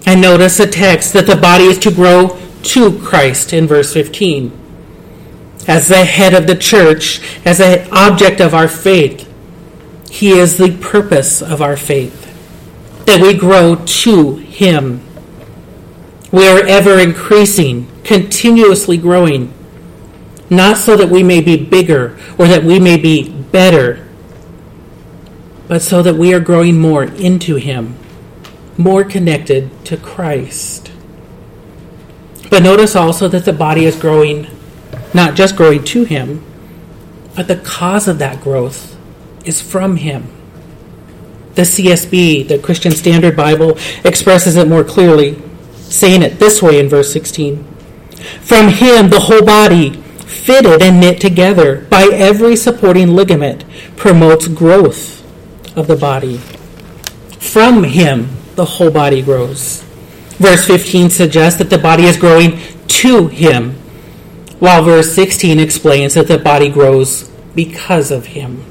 And 0.06 0.22
notice 0.22 0.58
the 0.58 0.68
text 0.68 1.14
that 1.14 1.28
the 1.28 1.36
body 1.36 1.66
is 1.66 1.80
to 1.80 1.92
grow 1.92 2.40
to 2.64 3.00
Christ 3.00 3.54
in 3.54 3.68
verse 3.68 3.94
15 3.94 4.65
as 5.68 5.88
the 5.88 6.06
head 6.06 6.34
of 6.34 6.48
the 6.48 6.56
church, 6.56 7.22
as 7.46 7.60
an 7.60 7.88
object 7.92 8.40
of 8.40 8.54
our 8.54 8.68
faith. 8.68 9.32
He 10.10 10.32
is 10.32 10.58
the 10.58 10.78
purpose 10.78 11.42
of 11.42 11.62
our 11.62 11.76
faith, 11.76 12.24
that 13.06 13.22
we 13.22 13.34
grow 13.34 13.76
to 13.76 14.36
Him. 14.36 15.02
We 16.32 16.48
are 16.48 16.66
ever 16.66 17.00
increasing, 17.00 17.88
continuously 18.04 18.98
growing, 18.98 19.54
not 20.50 20.78
so 20.78 20.96
that 20.96 21.10
we 21.10 21.24
may 21.24 21.42
be 21.42 21.58
bigger 21.58 22.18
or 22.38 22.48
that 22.48 22.64
we 22.64 22.80
may 22.80 22.98
be 22.98 23.30
better, 23.30 24.08
but 25.68 25.82
so 25.82 26.04
that 26.04 26.16
we 26.16 26.34
are 26.34 26.40
growing 26.40 26.80
more 26.80 27.04
into 27.04 27.56
Him, 27.56 27.96
more 28.78 29.04
connected 29.04 29.84
to 29.86 29.98
Christ. 29.98 30.92
But 32.50 32.62
notice 32.62 32.96
also 32.96 33.28
that 33.30 33.46
the 33.46 33.54
body 33.54 33.86
is 33.86 33.96
growing 33.96 34.48
not 35.16 35.36
just 35.36 35.56
growing 35.56 35.84
to 35.86 36.04
Him, 36.04 36.44
but 37.36 37.48
the 37.48 37.56
cause 37.56 38.08
of 38.08 38.20
that 38.20 38.42
growth 38.42 38.96
is 39.46 39.62
from 39.62 39.98
Him. 39.98 40.28
The 41.56 41.62
CSB, 41.62 42.48
the 42.48 42.60
Christian 42.60 42.92
Standard 42.92 43.36
Bible, 43.36 43.78
expresses 44.04 44.58
it 44.58 44.68
more 44.68 44.84
clearly, 44.84 45.42
saying 45.76 46.22
it 46.22 46.38
this 46.38 46.62
way 46.62 46.80
in 46.80 46.90
verse 46.90 47.12
16 47.14 47.64
From 48.42 48.68
Him, 48.68 49.10
the 49.10 49.22
whole 49.22 49.44
body, 49.44 49.94
fitted 50.26 50.82
and 50.82 51.00
knit 51.00 51.22
together 51.22 51.88
by 51.90 52.10
every 52.12 52.56
supporting 52.56 53.16
ligament, 53.16 53.64
promotes 53.96 54.48
growth 54.48 55.24
of 55.78 55.88
the 55.88 55.96
body. 55.96 56.38
From 57.40 57.84
Him, 57.86 58.28
the 58.56 58.66
whole 58.66 58.92
body 58.92 59.22
grows. 59.22 59.82
Verse 60.38 60.68
15 60.68 61.10
suggests 61.10 61.58
that 61.60 61.70
the 61.70 61.78
body 61.78 62.04
is 62.04 62.18
growing 62.18 62.60
to 62.88 63.28
Him 63.28 63.78
while 64.60 64.84
verse 64.84 65.14
16 65.14 65.60
explains 65.60 66.14
that 66.14 66.28
the 66.28 66.38
body 66.38 66.70
grows 66.70 67.30
because 67.54 68.12
of 68.12 68.28
him. 68.28 68.64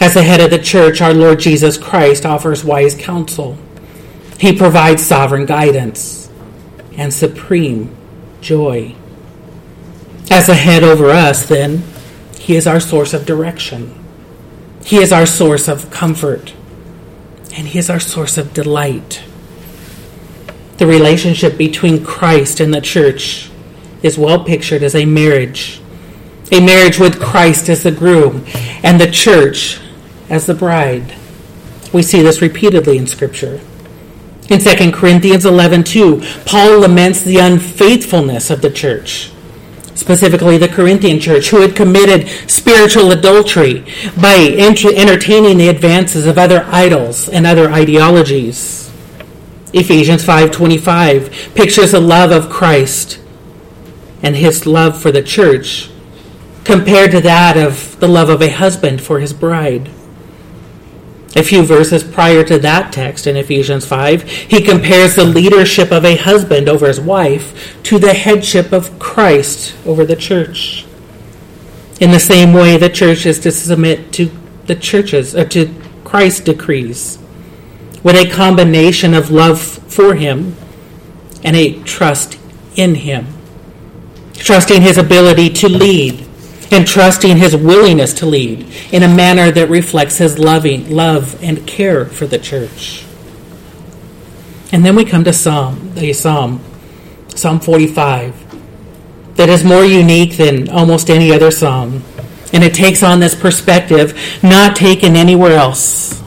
As 0.00 0.14
the 0.14 0.22
head 0.22 0.40
of 0.40 0.50
the 0.50 0.58
church, 0.58 1.00
our 1.00 1.14
Lord 1.14 1.38
Jesus 1.38 1.78
Christ 1.78 2.26
offers 2.26 2.64
wise 2.64 2.94
counsel. 2.94 3.56
He 4.38 4.56
provides 4.56 5.06
sovereign 5.06 5.46
guidance 5.46 6.28
and 6.96 7.14
supreme 7.14 7.94
joy. 8.40 8.94
As 10.30 10.48
the 10.48 10.54
head 10.54 10.82
over 10.82 11.10
us, 11.10 11.46
then, 11.46 11.84
he 12.38 12.56
is 12.56 12.66
our 12.66 12.80
source 12.80 13.14
of 13.14 13.24
direction. 13.24 13.94
He 14.84 14.96
is 14.96 15.12
our 15.12 15.26
source 15.26 15.68
of 15.68 15.90
comfort. 15.90 16.54
And 17.54 17.68
he 17.68 17.78
is 17.78 17.88
our 17.88 18.00
source 18.00 18.36
of 18.36 18.52
delight. 18.52 19.22
The 20.78 20.86
relationship 20.86 21.56
between 21.56 22.04
Christ 22.04 22.58
and 22.58 22.74
the 22.74 22.80
church 22.80 23.51
is 24.02 24.18
well 24.18 24.44
pictured 24.44 24.82
as 24.82 24.94
a 24.94 25.04
marriage. 25.04 25.80
A 26.50 26.60
marriage 26.60 26.98
with 26.98 27.20
Christ 27.20 27.68
as 27.68 27.82
the 27.82 27.90
groom 27.90 28.44
and 28.82 29.00
the 29.00 29.10
church 29.10 29.80
as 30.28 30.46
the 30.46 30.54
bride. 30.54 31.14
We 31.92 32.02
see 32.02 32.22
this 32.22 32.42
repeatedly 32.42 32.98
in 32.98 33.06
Scripture. 33.06 33.60
In 34.48 34.60
2 34.60 34.92
Corinthians 34.92 35.44
11:2, 35.44 36.44
Paul 36.44 36.80
laments 36.80 37.22
the 37.22 37.38
unfaithfulness 37.38 38.50
of 38.50 38.60
the 38.60 38.70
church, 38.70 39.30
specifically 39.94 40.58
the 40.58 40.68
Corinthian 40.68 41.20
church, 41.20 41.48
who 41.48 41.60
had 41.60 41.76
committed 41.76 42.28
spiritual 42.48 43.12
adultery 43.12 43.84
by 44.20 44.34
entertaining 44.58 45.58
the 45.58 45.68
advances 45.68 46.26
of 46.26 46.36
other 46.36 46.66
idols 46.70 47.28
and 47.28 47.46
other 47.46 47.70
ideologies. 47.70 48.90
Ephesians 49.72 50.22
5:25 50.22 51.30
pictures 51.54 51.92
the 51.92 52.00
love 52.00 52.30
of 52.30 52.50
Christ 52.50 53.18
and 54.22 54.36
his 54.36 54.66
love 54.66 55.00
for 55.00 55.10
the 55.10 55.22
church 55.22 55.90
compared 56.64 57.10
to 57.10 57.20
that 57.20 57.56
of 57.56 57.98
the 58.00 58.08
love 58.08 58.28
of 58.28 58.40
a 58.40 58.50
husband 58.50 59.00
for 59.00 59.20
his 59.20 59.32
bride. 59.32 59.90
A 61.34 61.42
few 61.42 61.62
verses 61.62 62.04
prior 62.04 62.44
to 62.44 62.58
that 62.58 62.92
text 62.92 63.26
in 63.26 63.36
Ephesians 63.36 63.86
5, 63.86 64.22
he 64.22 64.62
compares 64.62 65.14
the 65.14 65.24
leadership 65.24 65.90
of 65.90 66.04
a 66.04 66.16
husband 66.16 66.68
over 66.68 66.86
his 66.86 67.00
wife 67.00 67.82
to 67.84 67.98
the 67.98 68.12
headship 68.12 68.70
of 68.70 68.98
Christ 68.98 69.74
over 69.86 70.04
the 70.04 70.16
church. 70.16 70.84
In 72.00 72.10
the 72.10 72.20
same 72.20 72.52
way, 72.52 72.76
the 72.76 72.90
church 72.90 73.24
is 73.24 73.38
to 73.40 73.50
submit 73.50 74.12
to 74.14 74.30
the 74.66 74.74
churches, 74.74 75.34
or 75.34 75.46
to 75.46 75.74
Christ's 76.04 76.40
decrees, 76.40 77.18
with 78.02 78.14
a 78.14 78.30
combination 78.30 79.14
of 79.14 79.30
love 79.30 79.60
for 79.60 80.14
him 80.14 80.54
and 81.42 81.56
a 81.56 81.82
trust 81.82 82.38
in 82.76 82.94
him. 82.96 83.26
Trusting 84.42 84.82
his 84.82 84.98
ability 84.98 85.50
to 85.50 85.68
lead, 85.68 86.26
and 86.72 86.86
trusting 86.86 87.36
his 87.36 87.54
willingness 87.54 88.14
to 88.14 88.26
lead 88.26 88.66
in 88.92 89.02
a 89.02 89.08
manner 89.08 89.50
that 89.50 89.68
reflects 89.68 90.16
his 90.16 90.38
loving 90.38 90.90
love 90.90 91.42
and 91.42 91.66
care 91.66 92.06
for 92.06 92.26
the 92.26 92.38
church. 92.38 93.04
And 94.72 94.84
then 94.84 94.96
we 94.96 95.04
come 95.04 95.22
to 95.24 95.34
Psalm, 95.34 95.94
the 95.94 96.14
Psalm, 96.14 96.64
Psalm 97.28 97.60
45, 97.60 99.36
that 99.36 99.50
is 99.50 99.64
more 99.64 99.84
unique 99.84 100.38
than 100.38 100.70
almost 100.70 101.10
any 101.10 101.30
other 101.32 101.50
psalm. 101.50 102.02
And 102.54 102.64
it 102.64 102.74
takes 102.74 103.02
on 103.02 103.20
this 103.20 103.34
perspective 103.34 104.18
not 104.42 104.74
taken 104.74 105.14
anywhere 105.14 105.56
else. 105.56 106.22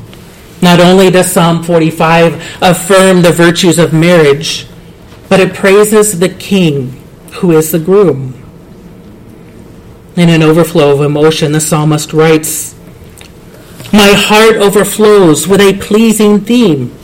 Not 0.61 0.79
only 0.79 1.09
does 1.09 1.31
Psalm 1.31 1.63
45 1.63 2.61
affirm 2.61 3.23
the 3.23 3.31
virtues 3.31 3.79
of 3.79 3.93
marriage, 3.93 4.67
but 5.27 5.39
it 5.39 5.55
praises 5.55 6.19
the 6.19 6.29
king 6.29 7.01
who 7.35 7.51
is 7.51 7.71
the 7.71 7.79
groom. 7.79 8.33
In 10.15 10.29
an 10.29 10.41
overflow 10.41 10.93
of 10.93 11.01
emotion, 11.01 11.51
the 11.51 11.59
psalmist 11.59 12.13
writes, 12.13 12.73
My 13.91 14.13
heart 14.15 14.55
overflows 14.55 15.47
with 15.47 15.59
a 15.59 15.77
pleasing 15.77 16.39
theme. 16.39 16.95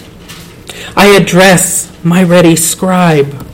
I 0.96 1.08
address 1.08 1.92
my 2.04 2.24
ready 2.24 2.56
scribe. 2.56 3.48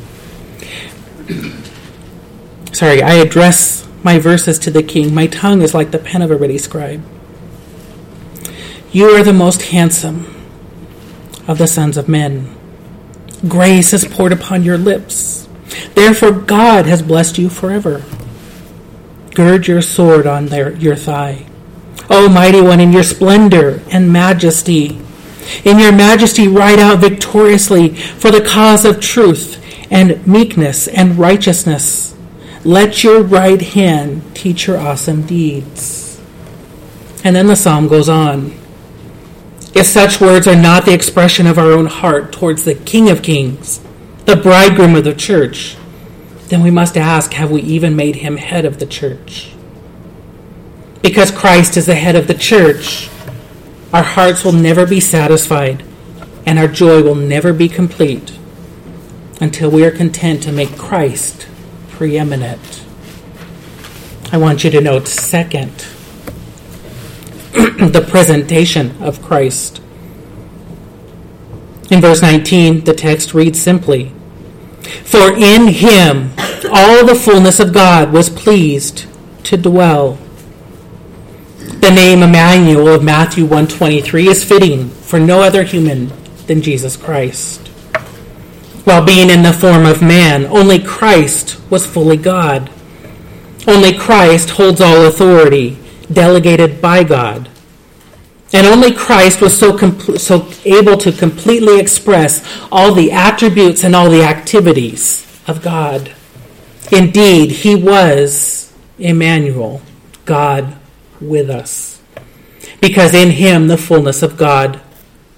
Sorry, 2.72 3.01
I 3.01 3.15
address 3.15 3.88
my 4.03 4.19
verses 4.19 4.60
to 4.60 4.72
the 4.72 4.84
king. 4.84 5.13
My 5.13 5.27
tongue 5.27 5.62
is 5.63 5.74
like 5.74 5.91
the 5.91 5.98
pen 5.98 6.22
of 6.22 6.29
a 6.29 6.38
ready 6.38 6.60
scribe. 6.60 7.03
You 8.91 9.10
are 9.10 9.24
the 9.24 9.34
most 9.34 9.63
handsome 9.63 10.34
of 11.48 11.57
the 11.57 11.67
sons 11.67 11.98
of 11.98 12.07
men. 12.07 12.55
Grace 13.48 13.93
is 13.93 14.05
poured 14.05 14.31
upon 14.31 14.63
your 14.63 14.77
lips. 14.77 15.46
Therefore, 15.93 16.31
God 16.31 16.86
has 16.86 17.01
blessed 17.01 17.38
you 17.38 17.50
forever. 17.50 18.03
Gird 19.33 19.67
your 19.67 19.81
sword 19.81 20.25
on 20.25 20.47
their, 20.47 20.75
your 20.75 20.95
thigh. 20.95 21.45
O 22.09 22.29
mighty 22.29 22.62
one, 22.62 22.79
in 22.79 22.93
your 22.93 23.03
splendor 23.03 23.81
and 23.91 24.12
majesty. 24.12 25.00
In 25.63 25.79
your 25.79 25.91
majesty, 25.91 26.47
ride 26.47 26.79
out 26.79 27.00
victoriously 27.00 27.95
for 27.95 28.31
the 28.31 28.41
cause 28.41 28.86
of 28.86 29.00
truth 29.00 29.63
and 29.91 30.25
meekness 30.25 30.88
and 30.88 31.17
righteousness. 31.17 32.15
Let 32.63 33.03
your 33.03 33.21
right 33.21 33.62
hand 33.62 34.36
teach 34.36 34.67
your 34.67 34.77
awesome 34.77 35.21
deeds. 35.25 36.19
And 37.24 37.36
then 37.36 37.47
the 37.47 37.55
psalm 37.55 37.88
goes 37.88 38.09
on. 38.09 38.53
If 39.74 39.86
such 39.86 40.19
words 40.19 40.47
are 40.47 40.55
not 40.55 40.86
the 40.86 40.93
expression 40.93 41.45
of 41.45 41.57
our 41.57 41.71
own 41.71 41.86
heart 41.86 42.31
towards 42.33 42.65
the 42.65 42.75
King 42.75 43.09
of 43.09 43.21
Kings, 43.21 43.79
the 44.27 44.36
bridegroom 44.36 44.93
of 44.93 45.05
the 45.05 45.15
church, 45.15 45.77
then 46.50 46.62
we 46.62 46.69
must 46.69 46.98
ask 46.98 47.31
have 47.31 47.50
we 47.50 47.62
even 47.62 47.96
made 47.96 48.17
him 48.17 48.36
head 48.36 48.65
of 48.65 48.77
the 48.77 48.86
church? 48.86 49.53
Because 51.01 51.31
Christ 51.31 51.77
is 51.77 51.86
the 51.86 51.96
head 51.96 52.17
of 52.17 52.27
the 52.27 52.34
church, 52.34 53.10
our 53.93 54.03
hearts 54.03 54.43
will 54.43 54.51
never 54.51 54.86
be 54.86 55.00
satisfied 55.00 55.81
and 56.46 56.60
our 56.60 56.67
joy 56.67 57.01
will 57.01 57.15
never 57.15 57.53
be 57.53 57.69
complete 57.69 58.38
until 59.39 59.72
we 59.72 59.86
are 59.86 59.91
content 59.91 60.43
to 60.43 60.51
make 60.51 60.77
Christ 60.77 61.48
preeminent. 61.91 62.84
I 64.34 64.38
want 64.38 64.65
you 64.65 64.72
to 64.72 64.81
note, 64.81 65.07
second, 65.07 65.72
the 67.53 68.05
presentation 68.10 69.01
of 69.01 69.22
Christ. 69.22 69.81
In 71.89 72.01
verse 72.01 72.22
19, 72.22 72.84
the 72.84 72.93
text 72.93 73.34
reads 73.34 73.62
simply 73.62 74.12
For 75.03 75.34
in 75.36 75.67
him 75.67 76.32
all 76.72 77.06
the 77.06 77.15
fullness 77.15 77.60
of 77.60 77.74
God 77.74 78.12
was 78.12 78.30
pleased 78.30 79.06
to 79.45 79.58
dwell. 79.58 80.17
The 81.58 81.91
name 81.91 82.23
Emmanuel 82.23 82.88
of 82.88 83.04
Matthew 83.04 83.43
123 83.43 84.28
is 84.28 84.43
fitting 84.43 84.89
for 84.89 85.19
no 85.19 85.41
other 85.41 85.63
human 85.63 86.12
than 86.47 86.62
Jesus 86.62 86.97
Christ. 86.97 87.67
While 88.84 89.06
being 89.06 89.30
in 89.30 89.43
the 89.43 89.54
form 89.54 89.86
of 89.86 90.02
man, 90.02 90.45
only 90.45 90.80
Christ 90.80 91.60
was 91.69 91.86
fully 91.86 92.17
God. 92.17 92.69
Only 93.67 93.97
Christ 93.97 94.52
holds 94.52 94.80
all 94.80 95.06
authority 95.06 95.78
delegated 96.12 96.82
by 96.82 97.04
God. 97.04 97.50
And 98.53 98.65
only 98.65 98.93
Christ 98.93 99.41
was 99.41 99.57
so, 99.57 99.73
compl- 99.73 100.19
so 100.19 100.49
able 100.63 100.97
to 100.97 101.12
completely 101.12 101.79
express 101.79 102.45
all 102.71 102.93
the 102.93 103.12
attributes 103.12 103.83
and 103.83 103.95
all 103.95 104.10
the 104.10 104.23
activities 104.23 105.25
of 105.47 105.62
God. 105.62 106.13
Indeed, 106.91 107.51
he 107.51 107.75
was 107.75 108.73
Emmanuel, 108.97 109.81
God 110.25 110.77
with 111.19 111.49
us. 111.49 112.01
Because 112.79 113.13
in 113.13 113.31
him 113.31 113.67
the 113.67 113.77
fullness 113.77 114.23
of 114.23 114.38
God 114.38 114.79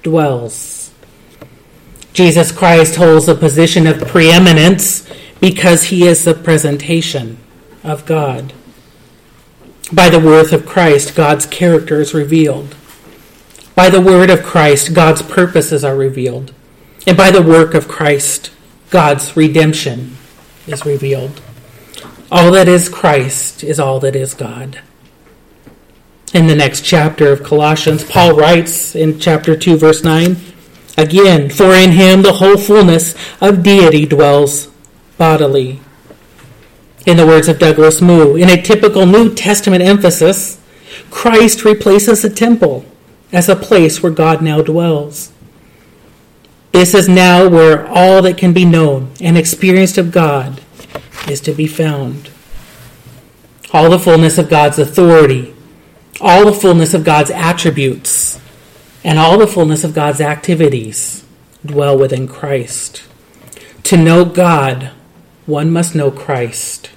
dwells. 0.04 0.91
Jesus 2.13 2.52
Christ 2.52 2.95
holds 2.95 3.28
a 3.28 3.36
position 3.36 3.88
of 3.88 4.08
preeminence 4.08 5.08
because 5.39 5.86
he 5.86 6.08
is 6.08 6.26
the 6.26 6.34
presentation 6.34 7.38
of 7.84 8.06
God. 8.06 8.54
By 9.91 10.10
the 10.10 10.19
worth 10.19 10.52
of 10.52 10.65
Christ, 10.65 11.15
God's 11.15 11.45
character 11.45 12.00
is 12.02 12.13
revealed. 12.13 12.76
By 13.80 13.89
the 13.89 14.02
word 14.02 14.30
of 14.30 14.44
Christ, 14.44 14.94
God's 14.94 15.22
purposes 15.22 15.86
are 15.86 15.96
revealed. 15.96 16.54
And 17.08 17.15
by 17.15 17.32
the 17.32 17.42
work 17.42 17.74
of 17.74 17.88
Christ, 17.88 18.52
God's 18.89 19.38
redemption 19.38 20.18
is 20.68 20.86
revealed. 20.86 21.39
All 22.30 22.52
that 22.52 22.68
is 22.68 22.89
Christ 22.89 23.63
is 23.63 23.80
all 23.80 24.02
that 24.02 24.18
is 24.18 24.34
God. 24.34 24.82
In 26.34 26.48
the 26.48 26.58
next 26.58 26.82
chapter 26.82 27.32
of 27.32 27.42
Colossians, 27.42 28.04
Paul 28.04 28.36
writes 28.36 28.98
in 28.98 29.18
chapter 29.18 29.56
2, 29.56 29.78
verse 29.78 30.04
9, 30.04 30.36
again, 30.98 31.50
For 31.50 31.74
in 31.74 31.94
him 31.94 32.22
the 32.22 32.34
whole 32.34 32.58
fullness 32.58 33.15
of 33.39 33.63
deity 33.63 34.06
dwells 34.06 34.68
bodily 35.18 35.80
in 37.06 37.15
the 37.15 37.26
words 37.26 37.48
of 37.48 37.60
Douglas 37.60 38.02
Moo. 38.02 38.36
In 38.36 38.50
a 38.50 38.62
typical 38.62 39.06
New 39.06 39.34
Testament 39.34 39.84
emphasis, 39.84 40.60
Christ 41.10 41.63
replaces 41.63 42.24
the 42.24 42.30
temple 42.30 42.84
as 43.32 43.50
a 43.50 43.56
place 43.56 44.02
where 44.02 44.12
God 44.12 44.42
now 44.42 44.62
dwells. 44.62 45.32
This 46.72 46.94
is 46.94 47.10
now 47.10 47.48
where 47.48 47.88
all 47.88 48.22
that 48.22 48.38
can 48.38 48.54
be 48.54 48.65
known 48.65 49.12
and 49.20 49.38
experienced 49.38 49.98
of 49.98 50.12
God 50.12 50.62
is 51.28 51.42
to 51.42 51.54
be 51.54 51.68
found. 51.68 52.30
All 53.72 53.89
the 53.89 54.00
fullness 54.00 54.38
of 54.38 54.50
God's 54.50 54.80
authority, 54.80 55.54
all 56.22 56.46
the 56.46 56.54
fullness 56.54 56.94
of 56.94 57.04
God's 57.04 57.32
attributes, 57.32 58.39
and 59.04 59.20
all 59.20 59.38
the 59.38 59.48
fullness 59.48 59.84
of 59.84 59.94
God's 59.94 60.22
activities 60.22 61.26
dwell 61.65 61.98
within 61.98 62.28
Christ. 62.28 63.04
To 63.84 63.98
know 63.98 64.26
God 64.26 64.92
one 65.46 65.72
must 65.72 65.96
know 65.96 66.12
Christ. 66.12 66.89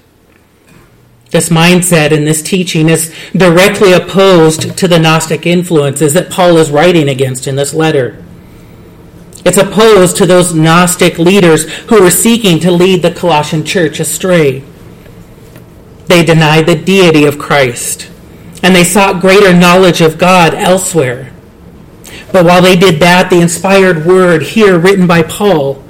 This 1.33 1.49
mindset 1.49 2.15
and 2.15 2.27
this 2.27 2.43
teaching 2.43 2.89
is 2.89 3.11
directly 3.35 3.91
opposed 3.91 4.77
to 4.77 4.87
the 4.87 4.99
Gnostic 4.99 5.47
influences 5.47 6.13
that 6.13 6.29
Paul 6.29 6.57
is 6.57 6.69
writing 6.69 7.09
against 7.09 7.47
in 7.47 7.55
this 7.55 7.73
letter. 7.73 8.23
It's 9.43 9.57
opposed 9.57 10.15
to 10.17 10.27
those 10.27 10.53
Gnostic 10.53 11.17
leaders 11.17 11.67
who 11.85 12.03
were 12.03 12.11
seeking 12.11 12.59
to 12.59 12.71
lead 12.71 13.01
the 13.01 13.11
Colossian 13.11 13.65
church 13.65 13.99
astray. 13.99 14.63
They 16.05 16.23
denied 16.23 16.67
the 16.67 16.75
deity 16.75 17.25
of 17.25 17.39
Christ, 17.39 18.11
and 18.61 18.75
they 18.75 18.83
sought 18.83 19.19
greater 19.19 19.57
knowledge 19.57 20.01
of 20.01 20.19
God 20.19 20.53
elsewhere. 20.53 21.33
But 22.31 22.45
while 22.45 22.61
they 22.61 22.75
did 22.75 22.99
that, 22.99 23.31
the 23.31 23.41
inspired 23.41 24.05
word 24.05 24.43
here 24.43 24.77
written 24.77 25.07
by 25.07 25.23
Paul 25.23 25.83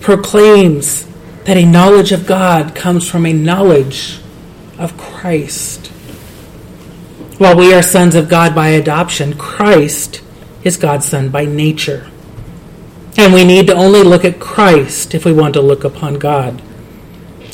proclaims 0.00 1.04
that 1.46 1.56
a 1.56 1.66
knowledge 1.66 2.12
of 2.12 2.28
God 2.28 2.76
comes 2.76 3.10
from 3.10 3.26
a 3.26 3.32
knowledge 3.32 4.20
of 4.78 4.96
Christ. 4.96 5.88
While 7.38 7.56
we 7.56 7.74
are 7.74 7.82
sons 7.82 8.14
of 8.14 8.28
God 8.28 8.54
by 8.54 8.68
adoption, 8.68 9.36
Christ 9.36 10.22
is 10.62 10.76
God's 10.76 11.06
Son 11.06 11.28
by 11.28 11.44
nature. 11.44 12.10
And 13.16 13.32
we 13.32 13.44
need 13.44 13.66
to 13.68 13.74
only 13.74 14.02
look 14.02 14.24
at 14.24 14.40
Christ 14.40 15.14
if 15.14 15.24
we 15.24 15.32
want 15.32 15.54
to 15.54 15.60
look 15.60 15.84
upon 15.84 16.14
God. 16.14 16.62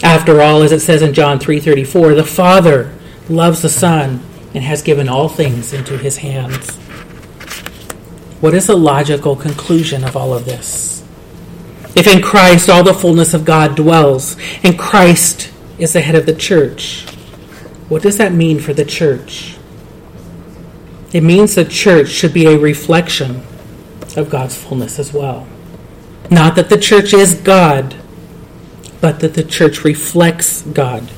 After 0.03 0.41
all, 0.41 0.63
as 0.63 0.73
it 0.73 0.81
says 0.81 1.03
in 1.03 1.13
John 1.13 1.39
3:34, 1.39 2.15
the 2.15 2.25
Father 2.25 2.93
loves 3.29 3.63
the 3.63 3.69
Son 3.69 4.21
and 4.55 4.65
has 4.65 4.83
given 4.83 5.09
all 5.09 5.29
things 5.29 5.73
into 5.73 5.99
his 5.99 6.19
hands. 6.19 6.77
What 8.41 8.55
is 8.55 8.67
the 8.67 8.77
logical 8.77 9.37
conclusion 9.37 10.03
of 10.03 10.17
all 10.17 10.33
of 10.33 10.47
this? 10.47 11.03
If 11.95 12.07
in 12.07 12.23
Christ 12.23 12.71
all 12.71 12.83
the 12.83 12.95
fullness 12.95 13.35
of 13.35 13.45
God 13.45 13.77
dwells, 13.77 14.37
and 14.63 14.79
Christ 14.79 15.51
is 15.79 15.93
the 15.93 16.01
head 16.01 16.15
of 16.15 16.25
the 16.25 16.35
church, 16.35 17.05
what 17.91 18.03
does 18.03 18.19
that 18.19 18.33
mean 18.33 18.61
for 18.61 18.73
the 18.73 18.85
church? 18.85 19.57
It 21.13 21.25
means 21.25 21.57
the 21.57 21.65
church 21.65 22.09
should 22.09 22.33
be 22.33 22.47
a 22.47 22.57
reflection 22.57 23.43
of 24.17 24.31
God's 24.31 24.57
fullness 24.57 25.01
as 25.01 25.13
well. 25.13 25.49
Not 26.31 26.55
that 26.55 26.69
the 26.69 26.79
church 26.79 27.13
is 27.13 27.35
God, 27.35 27.97
but 29.01 29.19
that 29.21 29.35
the 29.35 29.43
church 29.43 29.83
reflects 29.83 30.63
God 30.63 31.11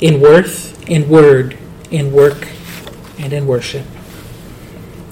in 0.00 0.20
worth, 0.20 0.88
in 0.88 1.08
word, 1.08 1.58
in 1.90 2.12
work, 2.12 2.46
and 3.18 3.32
in 3.32 3.48
worship. 3.48 3.84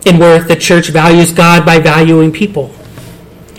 In 0.06 0.20
worth, 0.20 0.46
the 0.46 0.54
church 0.54 0.90
values 0.90 1.32
God 1.32 1.66
by 1.66 1.80
valuing 1.80 2.30
people. 2.30 2.72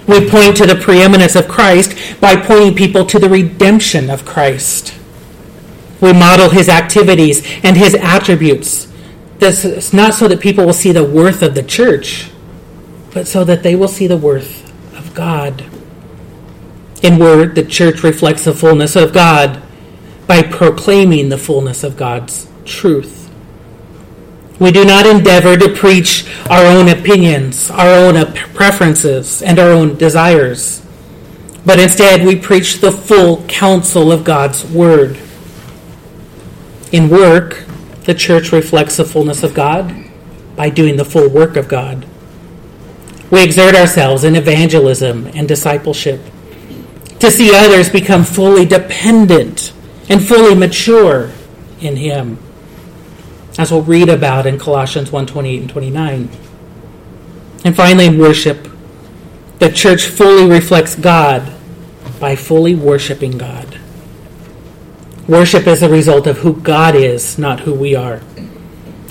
We 0.07 0.29
point 0.29 0.55
to 0.57 0.65
the 0.65 0.75
preeminence 0.75 1.35
of 1.35 1.49
Christ 1.49 2.21
by 2.21 2.37
pointing 2.37 2.75
people 2.75 3.05
to 3.07 3.19
the 3.19 3.27
redemption 3.27 4.09
of 4.09 4.23
Christ. 4.23 4.93
We 6.05 6.13
model 6.13 6.51
his 6.51 6.69
activities 6.69 7.41
and 7.63 7.75
his 7.75 7.95
attributes. 7.95 8.87
This 9.39 9.65
is 9.65 9.91
not 9.91 10.13
so 10.13 10.27
that 10.27 10.39
people 10.39 10.63
will 10.63 10.71
see 10.71 10.91
the 10.91 11.03
worth 11.03 11.41
of 11.41 11.55
the 11.55 11.63
church, 11.63 12.29
but 13.11 13.27
so 13.27 13.43
that 13.43 13.63
they 13.63 13.75
will 13.75 13.87
see 13.87 14.05
the 14.05 14.15
worth 14.15 14.71
of 14.95 15.15
God. 15.15 15.65
In 17.01 17.17
word, 17.17 17.55
the 17.55 17.65
church 17.65 18.03
reflects 18.03 18.45
the 18.45 18.53
fullness 18.53 18.95
of 18.95 19.13
God 19.13 19.63
by 20.27 20.43
proclaiming 20.43 21.29
the 21.29 21.39
fullness 21.39 21.83
of 21.83 21.97
God's 21.97 22.47
truth. 22.65 23.31
We 24.59 24.71
do 24.71 24.85
not 24.85 25.07
endeavor 25.07 25.57
to 25.57 25.73
preach 25.73 26.31
our 26.51 26.67
own 26.67 26.87
opinions, 26.87 27.71
our 27.71 27.89
own 27.89 28.31
preferences, 28.53 29.41
and 29.41 29.57
our 29.57 29.71
own 29.71 29.97
desires, 29.97 30.85
but 31.65 31.79
instead 31.79 32.27
we 32.27 32.35
preach 32.35 32.79
the 32.79 32.91
full 32.91 33.43
counsel 33.47 34.11
of 34.11 34.23
God's 34.23 34.63
Word. 34.65 35.19
In 36.91 37.09
work, 37.09 37.65
the 38.03 38.13
church 38.13 38.51
reflects 38.51 38.97
the 38.97 39.05
fullness 39.05 39.43
of 39.43 39.53
God 39.53 39.93
by 40.55 40.69
doing 40.69 40.97
the 40.97 41.05
full 41.05 41.29
work 41.29 41.55
of 41.55 41.67
God. 41.67 42.05
We 43.31 43.43
exert 43.43 43.75
ourselves 43.75 44.23
in 44.23 44.35
evangelism 44.35 45.27
and 45.33 45.47
discipleship 45.47 46.21
to 47.19 47.31
see 47.31 47.55
others 47.55 47.89
become 47.89 48.23
fully 48.23 48.65
dependent 48.65 49.73
and 50.09 50.25
fully 50.25 50.53
mature 50.55 51.31
in 51.81 51.95
him 51.95 52.37
as 53.57 53.71
we'll 53.71 53.81
read 53.81 54.09
about 54.09 54.45
in 54.45 54.59
colossians 54.59 55.11
1 55.11 55.25
28 55.27 55.61
and 55.61 55.69
29 55.69 56.29
and 57.63 57.75
finally 57.75 58.05
in 58.05 58.17
worship 58.17 58.67
the 59.59 59.69
church 59.69 60.05
fully 60.05 60.49
reflects 60.49 60.95
god 60.95 61.51
by 62.19 62.35
fully 62.35 62.75
worshiping 62.75 63.37
god 63.37 63.74
worship 65.27 65.67
is 65.67 65.81
a 65.81 65.89
result 65.89 66.27
of 66.27 66.39
who 66.39 66.53
god 66.61 66.95
is 66.95 67.37
not 67.37 67.61
who 67.61 67.73
we 67.73 67.95
are 67.95 68.21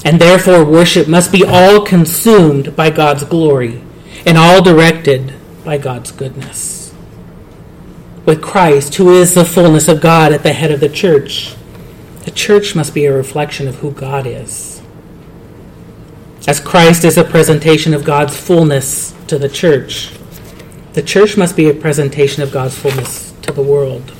and 0.04 0.20
therefore 0.20 0.64
worship 0.64 1.08
must 1.08 1.32
be 1.32 1.44
all 1.44 1.84
consumed 1.84 2.74
by 2.76 2.90
god's 2.90 3.24
glory 3.24 3.82
and 4.26 4.38
all 4.38 4.62
directed 4.62 5.32
by 5.64 5.76
god's 5.76 6.12
goodness 6.12 6.74
with 8.24 8.40
Christ, 8.40 8.94
who 8.94 9.10
is 9.10 9.34
the 9.34 9.44
fullness 9.44 9.88
of 9.88 10.00
God 10.00 10.32
at 10.32 10.42
the 10.42 10.52
head 10.52 10.70
of 10.70 10.80
the 10.80 10.88
church, 10.88 11.54
the 12.24 12.30
church 12.30 12.74
must 12.74 12.94
be 12.94 13.04
a 13.04 13.14
reflection 13.14 13.68
of 13.68 13.76
who 13.76 13.90
God 13.90 14.26
is. 14.26 14.80
As 16.46 16.60
Christ 16.60 17.04
is 17.04 17.18
a 17.18 17.24
presentation 17.24 17.92
of 17.92 18.04
God's 18.04 18.36
fullness 18.36 19.14
to 19.26 19.38
the 19.38 19.48
church, 19.48 20.12
the 20.94 21.02
church 21.02 21.36
must 21.36 21.56
be 21.56 21.68
a 21.68 21.74
presentation 21.74 22.42
of 22.42 22.52
God's 22.52 22.78
fullness 22.78 23.32
to 23.42 23.52
the 23.52 23.62
world. 23.62 24.12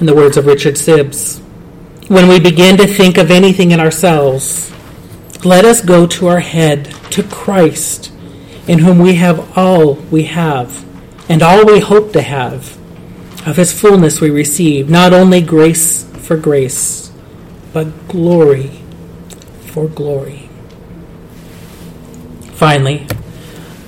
In 0.00 0.06
the 0.06 0.14
words 0.14 0.36
of 0.36 0.46
Richard 0.46 0.74
Sibbes, 0.74 1.38
when 2.08 2.28
we 2.28 2.40
begin 2.40 2.76
to 2.78 2.86
think 2.86 3.18
of 3.18 3.30
anything 3.30 3.70
in 3.70 3.80
ourselves, 3.80 4.72
let 5.44 5.64
us 5.64 5.80
go 5.80 6.06
to 6.06 6.26
our 6.26 6.40
head, 6.40 6.86
to 7.10 7.22
Christ, 7.22 8.12
in 8.66 8.80
whom 8.80 8.98
we 8.98 9.14
have 9.14 9.56
all 9.56 9.94
we 9.94 10.24
have 10.24 10.84
and 11.28 11.42
all 11.42 11.64
we 11.64 11.80
hope 11.80 12.12
to 12.12 12.22
have 12.22 12.78
of 13.46 13.56
his 13.56 13.72
fullness 13.72 14.20
we 14.20 14.30
receive 14.30 14.88
not 14.88 15.12
only 15.12 15.40
grace 15.40 16.04
for 16.18 16.36
grace, 16.36 17.10
but 17.72 18.08
glory 18.08 18.70
for 19.66 19.88
glory. 19.88 20.48
Finally, 22.52 23.06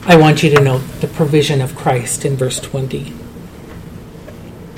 I 0.06 0.16
want 0.16 0.42
you 0.42 0.50
to 0.50 0.60
note 0.60 0.82
the 1.00 1.06
provision 1.06 1.60
of 1.60 1.76
Christ 1.76 2.24
in 2.24 2.36
verse 2.36 2.60
20. 2.60 3.23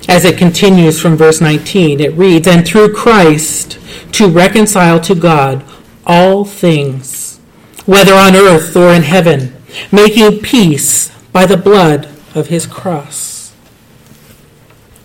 As 0.08 0.24
it 0.24 0.38
continues 0.38 1.00
from 1.00 1.16
verse 1.16 1.40
19, 1.40 2.00
it 2.00 2.14
reads, 2.14 2.46
And 2.46 2.66
through 2.66 2.94
Christ 2.94 3.78
to 4.12 4.28
reconcile 4.28 5.00
to 5.00 5.14
God 5.14 5.64
all 6.06 6.44
things, 6.44 7.38
whether 7.86 8.14
on 8.14 8.36
earth 8.36 8.76
or 8.76 8.92
in 8.92 9.02
heaven, 9.02 9.56
making 9.90 10.40
peace 10.40 11.10
by 11.32 11.44
the 11.44 11.56
blood 11.56 12.08
of 12.34 12.46
his 12.46 12.66
cross. 12.66 13.52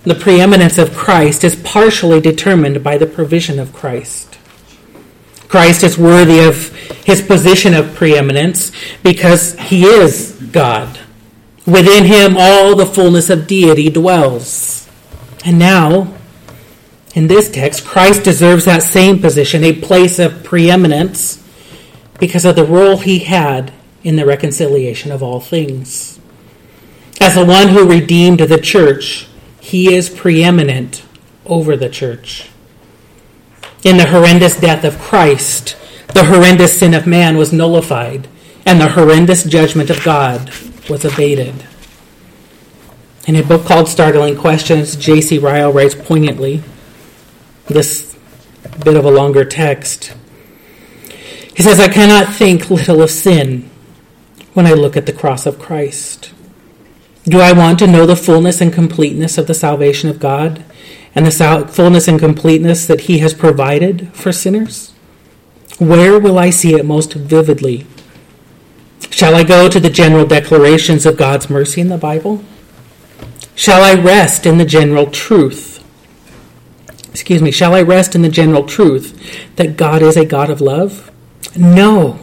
The 0.04 0.16
preeminence 0.16 0.78
of 0.78 0.96
Christ 0.96 1.44
is 1.44 1.56
partially 1.56 2.22
determined 2.22 2.84
by 2.84 2.98
the 2.98 3.06
provision 3.06 3.60
of 3.60 3.74
Christ. 3.74 4.38
Christ 5.48 5.84
is 5.84 5.98
worthy 5.98 6.40
of 6.40 6.74
his 7.06 7.22
position 7.22 7.74
of 7.74 7.94
preeminence 7.94 8.72
because 9.04 9.58
he 9.60 9.84
is 9.84 10.32
God. 10.52 11.00
Within 11.68 12.06
him, 12.06 12.36
all 12.38 12.76
the 12.76 12.86
fullness 12.86 13.30
of 13.30 13.48
deity 13.48 13.90
dwells. 13.90 14.90
And 15.44 15.58
now, 15.58 16.14
in 17.14 17.28
this 17.28 17.50
text, 17.50 17.86
Christ 17.86 18.24
deserves 18.24 18.66
that 18.66 18.84
same 18.84 19.20
position, 19.20 19.64
a 19.64 19.74
place 19.74 20.20
of 20.20 20.44
preeminence, 20.44 21.44
because 22.20 22.46
of 22.46 22.56
the 22.56 22.66
role 22.66 22.98
he 22.98 23.20
had 23.20 23.74
in 24.04 24.16
the 24.16 24.26
reconciliation 24.26 25.12
of 25.12 25.24
all 25.24 25.40
things. 25.40 26.20
As 27.20 27.36
the 27.36 27.46
one 27.46 27.70
who 27.70 27.90
redeemed 27.90 28.40
the 28.40 28.60
church, 28.60 29.28
he 29.60 29.94
is 29.94 30.10
preeminent 30.10 31.04
over 31.46 31.76
the 31.76 31.90
church. 31.90 32.50
In 33.84 33.98
the 33.98 34.08
horrendous 34.08 34.60
death 34.60 34.84
of 34.84 35.00
Christ, 35.00 35.76
the 36.14 36.26
horrendous 36.26 36.80
sin 36.80 36.94
of 36.94 37.08
man 37.08 37.38
was 37.38 37.52
nullified, 37.52 38.28
and 38.66 38.80
the 38.80 38.90
horrendous 38.90 39.44
judgment 39.44 39.90
of 39.90 40.04
God 40.04 40.52
was 40.90 41.04
abated. 41.04 41.66
In 43.28 43.36
a 43.36 43.44
book 43.44 43.66
called 43.66 43.88
Startling 43.88 44.36
Questions, 44.36 44.96
J.C. 44.96 45.38
Ryle 45.38 45.72
writes 45.72 45.94
poignantly 45.94 46.64
this 47.68 48.18
bit 48.84 48.98
of 48.98 49.06
a 49.06 49.12
longer 49.12 49.46
text. 49.46 50.14
He 51.56 51.62
says, 51.62 51.80
I 51.80 51.88
cannot 51.88 52.34
think 52.34 52.72
little 52.72 53.02
of 53.02 53.12
sin 53.12 53.70
when 54.54 54.66
I 54.66 54.74
look 54.74 54.98
at 54.98 55.06
the 55.06 55.14
cross 55.14 55.46
of 55.46 55.60
Christ. 55.60 56.34
Do 57.26 57.40
I 57.40 57.52
want 57.52 57.78
to 57.80 57.88
know 57.88 58.08
the 58.08 58.16
fullness 58.16 58.60
and 58.60 58.74
completeness 58.74 59.38
of 59.38 59.46
the 59.46 59.54
salvation 59.54 60.10
of 60.10 60.20
God 60.20 60.64
and 61.14 61.28
the 61.28 61.70
fullness 61.72 62.08
and 62.08 62.20
completeness 62.20 62.88
that 62.88 63.02
He 63.02 63.20
has 63.20 63.36
provided 63.36 64.12
for 64.16 64.32
sinners? 64.32 64.94
Where 65.78 66.20
will 66.20 66.40
I 66.40 66.50
see 66.50 66.74
it 66.74 66.86
most 66.86 67.14
vividly? 67.14 67.86
Shall 69.12 69.36
I 69.36 69.44
go 69.44 69.70
to 69.70 69.80
the 69.80 69.90
general 69.92 70.26
declarations 70.26 71.06
of 71.06 71.18
God's 71.18 71.52
mercy 71.52 71.82
in 71.82 71.90
the 71.90 71.98
Bible? 71.98 72.44
Shall 73.62 73.84
I 73.84 73.94
rest 73.94 74.48
in 74.48 74.58
the 74.58 74.66
general 74.66 75.06
truth? 75.06 75.86
Excuse 77.12 77.44
me, 77.44 77.52
shall 77.52 77.76
I 77.76 77.84
rest 77.84 78.16
in 78.16 78.24
the 78.24 78.28
general 78.28 78.66
truth 78.66 79.56
that 79.58 79.78
God 79.78 80.02
is 80.02 80.18
a 80.18 80.26
God 80.26 80.50
of 80.50 80.62
love? 80.62 81.12
No. 81.56 82.18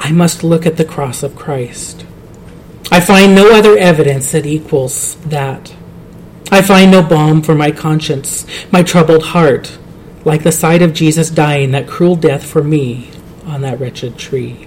I 0.00 0.10
must 0.10 0.42
look 0.42 0.66
at 0.66 0.78
the 0.78 0.84
cross 0.84 1.22
of 1.22 1.36
Christ. 1.36 2.04
I 2.90 2.98
find 2.98 3.36
no 3.36 3.56
other 3.56 3.78
evidence 3.78 4.32
that 4.32 4.46
equals 4.46 5.14
that. 5.26 5.72
I 6.50 6.60
find 6.60 6.90
no 6.90 7.00
balm 7.00 7.40
for 7.40 7.54
my 7.54 7.70
conscience, 7.70 8.44
my 8.72 8.82
troubled 8.82 9.26
heart, 9.26 9.78
like 10.24 10.42
the 10.42 10.50
sight 10.50 10.82
of 10.82 10.92
Jesus 10.92 11.30
dying 11.30 11.70
that 11.70 11.86
cruel 11.86 12.16
death 12.16 12.44
for 12.44 12.64
me 12.64 13.12
on 13.46 13.60
that 13.60 13.78
wretched 13.78 14.18
tree. 14.18 14.66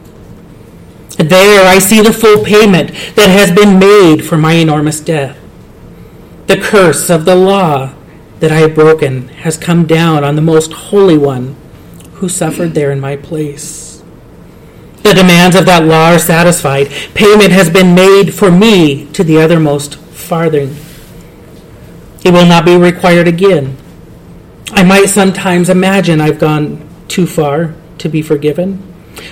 There 1.18 1.68
I 1.68 1.80
see 1.80 2.02
the 2.02 2.14
full 2.14 2.44
payment 2.44 2.90
that 3.16 3.30
has 3.30 3.52
been 3.52 3.80
made 3.80 4.24
for 4.24 4.38
my 4.38 4.54
enormous 4.54 5.00
debt. 5.00 5.36
The 6.46 6.58
curse 6.58 7.10
of 7.10 7.26
the 7.26 7.36
law 7.36 7.94
that 8.40 8.52
I 8.52 8.58
have 8.58 8.76
broken 8.76 9.28
has 9.30 9.58
come 9.58 9.88
down 9.88 10.24
on 10.24 10.36
the 10.36 10.42
most 10.42 10.72
holy 10.72 11.18
one 11.18 11.56
who 12.14 12.30
suffered 12.30 12.74
there 12.74 12.92
in 12.92 13.00
my 13.00 13.16
place. 13.16 14.04
The 15.04 15.14
demands 15.14 15.56
of 15.56 15.66
that 15.66 15.86
law 15.86 16.12
are 16.12 16.20
satisfied. 16.20 16.90
Payment 17.16 17.52
has 17.52 17.70
been 17.70 17.96
made 17.96 18.34
for 18.34 18.52
me 18.52 19.06
to 19.14 19.24
the 19.24 19.36
othermost 19.36 19.96
farthing. 19.96 20.76
It 22.24 22.32
will 22.32 22.46
not 22.46 22.66
be 22.66 22.78
required 22.78 23.28
again. 23.28 23.78
I 24.72 24.84
might 24.84 25.06
sometimes 25.06 25.70
imagine 25.70 26.22
I've 26.22 26.40
gone 26.40 26.88
too 27.08 27.26
far 27.26 27.74
to 28.00 28.10
be 28.10 28.22
forgiven. 28.22 28.87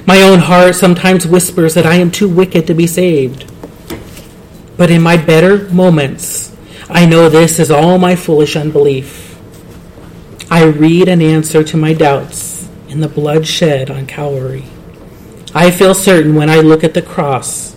My 0.05 0.21
own 0.21 0.39
heart 0.39 0.75
sometimes 0.75 1.27
whispers 1.27 1.73
that 1.73 1.85
I 1.85 1.95
am 1.95 2.11
too 2.11 2.29
wicked 2.29 2.67
to 2.67 2.73
be 2.73 2.87
saved. 2.87 3.51
But 4.77 4.91
in 4.91 5.01
my 5.01 5.17
better 5.17 5.69
moments, 5.69 6.55
I 6.89 7.05
know 7.05 7.29
this 7.29 7.59
is 7.59 7.71
all 7.71 7.97
my 7.97 8.15
foolish 8.15 8.55
unbelief. 8.55 9.39
I 10.51 10.63
read 10.63 11.07
an 11.07 11.21
answer 11.21 11.63
to 11.63 11.77
my 11.77 11.93
doubts 11.93 12.69
in 12.87 13.01
the 13.01 13.07
blood 13.07 13.47
shed 13.47 13.89
on 13.89 14.05
Calvary. 14.05 14.65
I 15.53 15.71
feel 15.71 15.93
certain 15.93 16.35
when 16.35 16.49
I 16.49 16.59
look 16.59 16.83
at 16.83 16.93
the 16.93 17.01
cross 17.01 17.75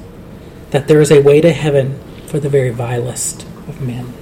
that 0.71 0.87
there 0.87 1.01
is 1.01 1.11
a 1.11 1.23
way 1.23 1.41
to 1.41 1.53
heaven 1.53 1.99
for 2.27 2.39
the 2.39 2.49
very 2.49 2.71
vilest 2.71 3.43
of 3.67 3.81
men. 3.81 4.13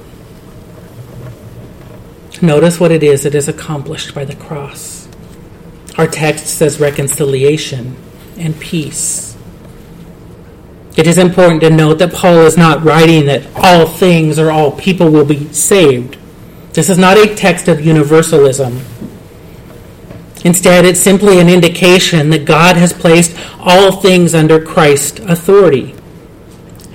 Notice 2.40 2.78
what 2.78 2.92
it 2.92 3.02
is 3.02 3.24
that 3.24 3.34
is 3.34 3.48
accomplished 3.48 4.14
by 4.14 4.24
the 4.24 4.36
cross. 4.36 4.95
Our 5.98 6.06
text 6.06 6.46
says 6.46 6.78
reconciliation 6.78 7.96
and 8.38 8.58
peace. 8.60 9.36
It 10.96 11.06
is 11.06 11.18
important 11.18 11.60
to 11.60 11.70
note 11.70 11.98
that 11.98 12.12
Paul 12.12 12.40
is 12.46 12.56
not 12.56 12.82
writing 12.82 13.26
that 13.26 13.46
all 13.54 13.86
things 13.86 14.38
or 14.38 14.50
all 14.50 14.72
people 14.72 15.10
will 15.10 15.24
be 15.24 15.52
saved. 15.52 16.16
This 16.72 16.88
is 16.88 16.98
not 16.98 17.18
a 17.18 17.34
text 17.34 17.68
of 17.68 17.84
universalism. 17.84 18.80
Instead, 20.44 20.84
it's 20.84 21.00
simply 21.00 21.40
an 21.40 21.48
indication 21.48 22.30
that 22.30 22.44
God 22.44 22.76
has 22.76 22.92
placed 22.92 23.36
all 23.58 23.92
things 23.92 24.34
under 24.34 24.64
Christ's 24.64 25.20
authority. 25.20 25.94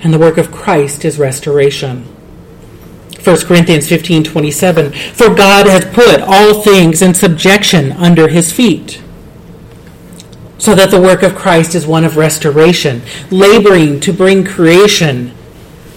And 0.02 0.12
the 0.12 0.18
work 0.18 0.38
of 0.38 0.50
Christ 0.50 1.04
is 1.04 1.18
restoration. 1.18 2.11
1 3.24 3.46
Corinthians 3.46 3.88
15 3.88 4.24
27. 4.24 4.92
For 4.92 5.34
God 5.34 5.66
has 5.66 5.84
put 5.84 6.20
all 6.20 6.62
things 6.62 7.02
in 7.02 7.14
subjection 7.14 7.92
under 7.92 8.28
his 8.28 8.52
feet. 8.52 9.00
So 10.58 10.74
that 10.74 10.90
the 10.90 11.00
work 11.00 11.22
of 11.22 11.34
Christ 11.34 11.74
is 11.74 11.86
one 11.86 12.04
of 12.04 12.16
restoration, 12.16 13.02
laboring 13.30 14.00
to 14.00 14.12
bring 14.12 14.44
creation 14.44 15.34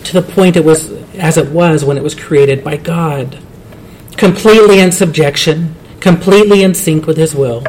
to 0.03 0.13
the 0.13 0.21
point 0.21 0.55
it 0.55 0.63
was 0.63 0.91
as 1.15 1.37
it 1.37 1.49
was 1.49 1.83
when 1.83 1.97
it 1.97 2.03
was 2.03 2.15
created 2.15 2.63
by 2.63 2.77
God. 2.77 3.39
Completely 4.17 4.79
in 4.79 4.91
subjection, 4.91 5.75
completely 5.99 6.63
in 6.63 6.73
sync 6.73 7.05
with 7.05 7.17
his 7.17 7.35
will, 7.35 7.63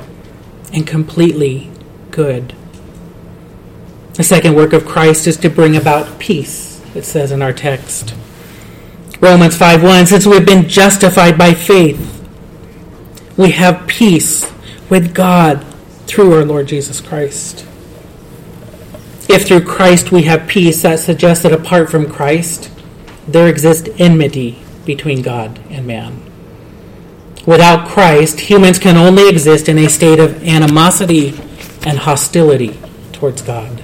and 0.72 0.86
completely 0.86 1.70
good. 2.10 2.54
The 4.14 4.24
second 4.24 4.54
work 4.54 4.72
of 4.72 4.86
Christ 4.86 5.26
is 5.26 5.36
to 5.38 5.50
bring 5.50 5.76
about 5.76 6.18
peace, 6.18 6.82
it 6.94 7.04
says 7.04 7.32
in 7.32 7.42
our 7.42 7.52
text. 7.52 8.14
Romans 9.20 9.56
5:1 9.56 10.06
Since 10.06 10.26
we've 10.26 10.44
been 10.44 10.68
justified 10.68 11.38
by 11.38 11.54
faith, 11.54 11.98
we 13.36 13.52
have 13.52 13.86
peace 13.86 14.50
with 14.88 15.14
God 15.14 15.64
through 16.06 16.34
our 16.34 16.44
Lord 16.44 16.68
Jesus 16.68 17.00
Christ. 17.00 17.64
If 19.28 19.46
through 19.46 19.64
Christ 19.64 20.12
we 20.12 20.22
have 20.22 20.46
peace, 20.46 20.82
that 20.82 21.00
suggests 21.00 21.42
that 21.42 21.52
apart 21.52 21.90
from 21.90 22.10
Christ, 22.10 22.70
there 23.26 23.48
exists 23.48 23.88
enmity 23.98 24.58
between 24.84 25.22
God 25.22 25.58
and 25.70 25.86
man. 25.86 26.20
Without 27.44 27.88
Christ, 27.88 28.40
humans 28.40 28.78
can 28.78 28.96
only 28.96 29.28
exist 29.28 29.68
in 29.68 29.78
a 29.78 29.88
state 29.88 30.18
of 30.18 30.42
animosity 30.44 31.28
and 31.84 31.98
hostility 31.98 32.78
towards 33.12 33.42
God. 33.42 33.82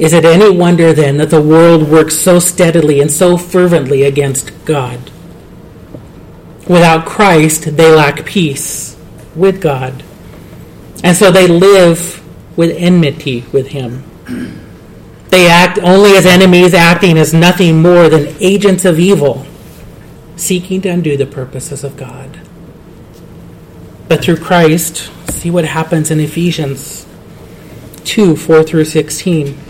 Is 0.00 0.14
it 0.14 0.24
any 0.24 0.48
wonder 0.48 0.94
then 0.94 1.18
that 1.18 1.28
the 1.28 1.42
world 1.42 1.90
works 1.90 2.16
so 2.16 2.38
steadily 2.38 3.02
and 3.02 3.10
so 3.10 3.36
fervently 3.36 4.02
against 4.02 4.50
God? 4.64 5.10
Without 6.66 7.04
Christ, 7.04 7.76
they 7.76 7.94
lack 7.94 8.24
peace 8.24 8.96
with 9.36 9.60
God. 9.60 10.02
And 11.04 11.14
so 11.14 11.30
they 11.30 11.46
live 11.46 12.26
with 12.56 12.74
enmity 12.78 13.44
with 13.52 13.68
Him. 13.68 14.02
They 15.28 15.46
act 15.50 15.78
only 15.78 16.16
as 16.16 16.24
enemies, 16.24 16.72
acting 16.72 17.18
as 17.18 17.34
nothing 17.34 17.82
more 17.82 18.08
than 18.08 18.34
agents 18.40 18.86
of 18.86 18.98
evil, 18.98 19.44
seeking 20.34 20.80
to 20.80 20.88
undo 20.88 21.18
the 21.18 21.26
purposes 21.26 21.84
of 21.84 21.98
God. 21.98 22.40
But 24.08 24.24
through 24.24 24.38
Christ, 24.38 25.12
see 25.30 25.50
what 25.50 25.66
happens 25.66 26.10
in 26.10 26.20
Ephesians 26.20 27.04
2 28.04 28.34
4 28.34 28.62
through 28.62 28.86
16. 28.86 29.69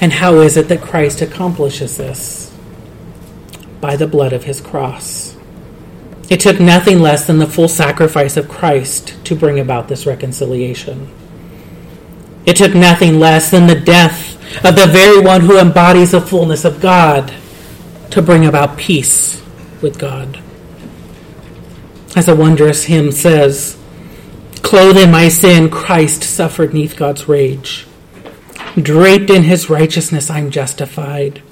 And 0.00 0.12
how 0.12 0.36
is 0.36 0.56
it 0.56 0.68
that 0.68 0.82
Christ 0.82 1.22
accomplishes 1.22 1.96
this? 1.96 2.54
By 3.80 3.96
the 3.96 4.06
blood 4.06 4.32
of 4.32 4.44
his 4.44 4.60
cross. 4.60 5.36
It 6.28 6.40
took 6.40 6.58
nothing 6.58 7.00
less 7.00 7.26
than 7.26 7.38
the 7.38 7.46
full 7.46 7.68
sacrifice 7.68 8.36
of 8.36 8.48
Christ 8.48 9.16
to 9.24 9.36
bring 9.36 9.60
about 9.60 9.88
this 9.88 10.06
reconciliation. 10.06 11.08
It 12.44 12.56
took 12.56 12.74
nothing 12.74 13.18
less 13.18 13.50
than 13.50 13.66
the 13.66 13.78
death 13.78 14.34
of 14.64 14.76
the 14.76 14.86
very 14.86 15.20
one 15.20 15.42
who 15.42 15.58
embodies 15.58 16.12
the 16.12 16.20
fullness 16.20 16.64
of 16.64 16.80
God 16.80 17.32
to 18.10 18.22
bring 18.22 18.46
about 18.46 18.76
peace 18.76 19.42
with 19.82 19.98
God. 19.98 20.42
As 22.16 22.28
a 22.28 22.36
wondrous 22.36 22.84
hymn 22.84 23.12
says, 23.12 23.78
Clothed 24.62 24.98
in 24.98 25.10
my 25.10 25.28
sin, 25.28 25.70
Christ 25.70 26.22
suffered 26.24 26.74
neath 26.74 26.96
God's 26.96 27.28
rage. 27.28 27.86
Draped 28.74 29.30
in 29.30 29.44
his 29.44 29.70
righteousness, 29.70 30.28
I'm 30.28 30.50
justified. 30.50 31.42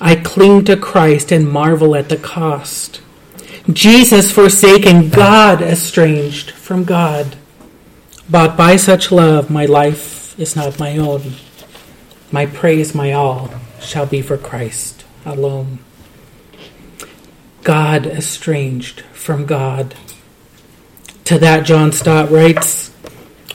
I 0.00 0.16
cling 0.16 0.64
to 0.64 0.76
Christ 0.76 1.30
and 1.30 1.48
marvel 1.48 1.94
at 1.94 2.08
the 2.08 2.16
cost. 2.16 3.00
Jesus 3.70 4.32
forsaken, 4.32 5.10
God 5.10 5.62
estranged 5.62 6.50
from 6.50 6.84
God. 6.84 7.36
Bought 8.28 8.56
by 8.56 8.76
such 8.76 9.12
love, 9.12 9.50
my 9.50 9.66
life 9.66 10.38
is 10.38 10.56
not 10.56 10.78
my 10.78 10.96
own. 10.96 11.34
My 12.32 12.46
praise, 12.46 12.94
my 12.94 13.12
all, 13.12 13.50
shall 13.80 14.06
be 14.06 14.22
for 14.22 14.38
Christ 14.38 15.04
alone. 15.24 15.80
God 17.62 18.06
estranged 18.06 19.02
from 19.12 19.46
God. 19.46 19.94
To 21.24 21.38
that, 21.38 21.66
John 21.66 21.92
Stott 21.92 22.30
writes 22.30 22.90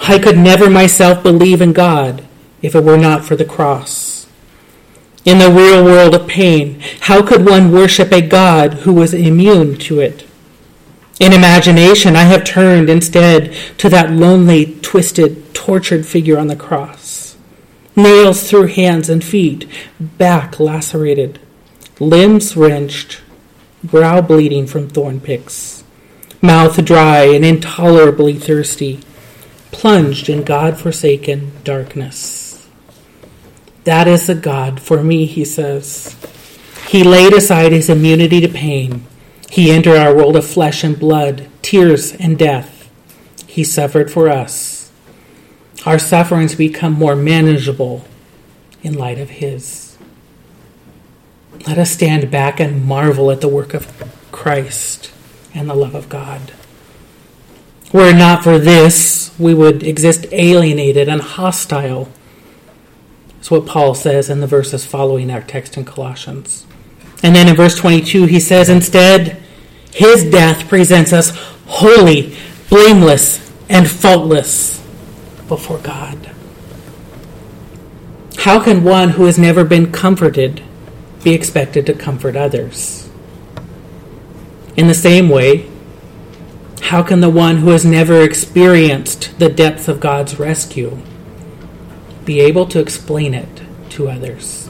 I 0.02 0.20
could 0.20 0.38
never 0.38 0.70
myself 0.70 1.24
believe 1.24 1.62
in 1.62 1.74
God 1.74 2.26
if 2.66 2.74
it 2.74 2.84
were 2.84 2.98
not 2.98 3.24
for 3.24 3.36
the 3.36 3.46
cross. 3.46 4.28
In 5.24 5.38
the 5.38 5.52
real 5.52 5.84
world 5.84 6.16
of 6.16 6.28
pain, 6.28 6.80
how 7.02 7.26
could 7.26 7.46
one 7.46 7.72
worship 7.72 8.12
a 8.12 8.22
God 8.22 8.74
who 8.86 8.94
was 8.94 9.14
immune 9.14 9.78
to 9.80 10.00
it? 10.00 10.26
In 11.20 11.32
imagination, 11.32 12.16
I 12.16 12.24
have 12.24 12.44
turned 12.44 12.90
instead 12.90 13.54
to 13.78 13.88
that 13.90 14.12
lonely, 14.12 14.78
twisted, 14.82 15.54
tortured 15.54 16.06
figure 16.06 16.38
on 16.38 16.48
the 16.48 16.56
cross. 16.56 17.38
Nails 17.96 18.50
through 18.50 18.68
hands 18.68 19.10
and 19.10 19.24
feet, 19.24 19.68
back 20.00 20.60
lacerated, 20.60 21.40
limbs 22.00 22.58
wrenched, 22.58 23.22
brow 23.84 24.22
bleeding 24.22 24.68
from 24.68 24.90
thorn 24.90 25.22
picks, 25.22 25.84
mouth 26.42 26.84
dry 26.84 27.24
and 27.24 27.46
intolerably 27.46 28.34
thirsty, 28.34 29.00
plunged 29.72 30.30
in 30.30 30.44
God 30.44 30.78
forsaken 30.78 31.52
darkness. 31.64 32.45
That 33.86 34.08
is 34.08 34.28
the 34.28 34.36
God 34.36 34.80
for 34.82 35.04
me, 35.04 35.26
he 35.26 35.46
says. 35.46 36.16
He 36.88 37.04
laid 37.04 37.34
aside 37.34 37.72
his 37.72 37.90
immunity 37.90 38.42
to 38.42 38.50
pain. 38.50 39.06
He 39.50 39.72
entered 39.72 39.98
our 39.98 40.14
world 40.14 40.36
of 40.36 40.46
flesh 40.46 40.84
and 40.84 41.00
blood, 41.00 41.48
tears 41.62 42.14
and 42.14 42.38
death. 42.38 42.90
He 43.48 43.64
suffered 43.64 44.12
for 44.12 44.28
us. 44.28 44.92
Our 45.86 46.00
sufferings 46.00 46.56
become 46.56 46.94
more 46.94 47.16
manageable 47.16 48.06
in 48.82 48.96
light 48.96 49.20
of 49.20 49.30
his. 49.30 49.98
Let 51.68 51.78
us 51.78 51.92
stand 51.92 52.32
back 52.32 52.60
and 52.60 52.86
marvel 52.86 53.30
at 53.30 53.42
the 53.42 53.48
work 53.48 53.74
of 53.76 53.88
Christ 54.32 55.12
and 55.54 55.70
the 55.70 55.76
love 55.76 55.94
of 55.96 56.10
God. 56.10 56.54
Were 57.94 58.10
it 58.10 58.18
not 58.18 58.44
for 58.44 58.58
this, 58.58 59.32
we 59.38 59.54
would 59.54 59.84
exist 59.84 60.26
alienated 60.32 61.08
and 61.08 61.22
hostile 61.22 62.10
that's 63.46 63.52
what 63.52 63.68
Paul 63.68 63.94
says 63.94 64.28
in 64.32 64.40
the 64.40 64.48
verses 64.48 64.88
following 64.88 65.30
our 65.30 65.44
text 65.44 65.78
in 65.78 65.86
Colossians. 65.86 66.66
And 67.22 67.36
then 67.36 67.48
in 67.48 67.56
verse 67.56 67.76
22, 67.76 68.26
he 68.26 68.40
says, 68.40 68.70
instead, 68.70 69.40
his 69.94 70.24
death 70.24 70.68
presents 70.68 71.14
us 71.14 71.30
holy, 71.68 72.36
blameless, 72.72 73.54
and 73.70 73.88
faultless 73.88 74.80
before 75.48 75.78
God. 75.78 76.32
How 78.38 78.64
can 78.64 78.84
one 78.84 79.10
who 79.10 79.26
has 79.26 79.38
never 79.38 79.64
been 79.64 79.92
comforted 79.92 80.64
be 81.24 81.36
expected 81.36 81.86
to 81.86 81.94
comfort 81.94 82.36
others? 82.36 83.12
In 84.76 84.88
the 84.88 84.96
same 84.96 85.30
way, 85.30 85.70
how 86.82 87.04
can 87.04 87.20
the 87.20 87.30
one 87.30 87.58
who 87.58 87.70
has 87.70 87.86
never 87.86 88.24
experienced 88.24 89.38
the 89.38 89.50
depth 89.50 89.88
of 89.88 90.00
God's 90.00 90.40
rescue 90.40 91.00
be 92.26 92.40
able 92.40 92.66
to 92.68 92.80
explain 92.80 93.34
it 93.34 93.62
to 93.92 94.10
others. 94.10 94.70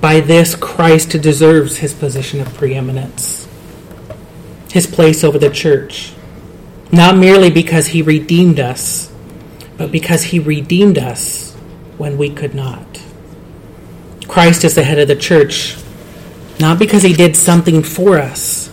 By 0.00 0.20
this, 0.20 0.54
Christ 0.54 1.10
deserves 1.20 1.78
his 1.78 1.92
position 1.92 2.40
of 2.40 2.54
preeminence, 2.54 3.48
his 4.70 4.86
place 4.86 5.24
over 5.24 5.38
the 5.38 5.50
church, 5.50 6.12
not 6.92 7.16
merely 7.16 7.50
because 7.50 7.88
he 7.88 8.02
redeemed 8.02 8.60
us, 8.60 9.12
but 9.76 9.90
because 9.90 10.24
he 10.24 10.38
redeemed 10.38 10.98
us 10.98 11.54
when 11.98 12.16
we 12.18 12.30
could 12.30 12.54
not. 12.54 13.02
Christ 14.28 14.64
is 14.64 14.74
the 14.74 14.84
head 14.84 14.98
of 14.98 15.08
the 15.08 15.16
church, 15.16 15.76
not 16.60 16.78
because 16.78 17.02
he 17.02 17.12
did 17.12 17.36
something 17.36 17.82
for 17.82 18.18
us, 18.18 18.70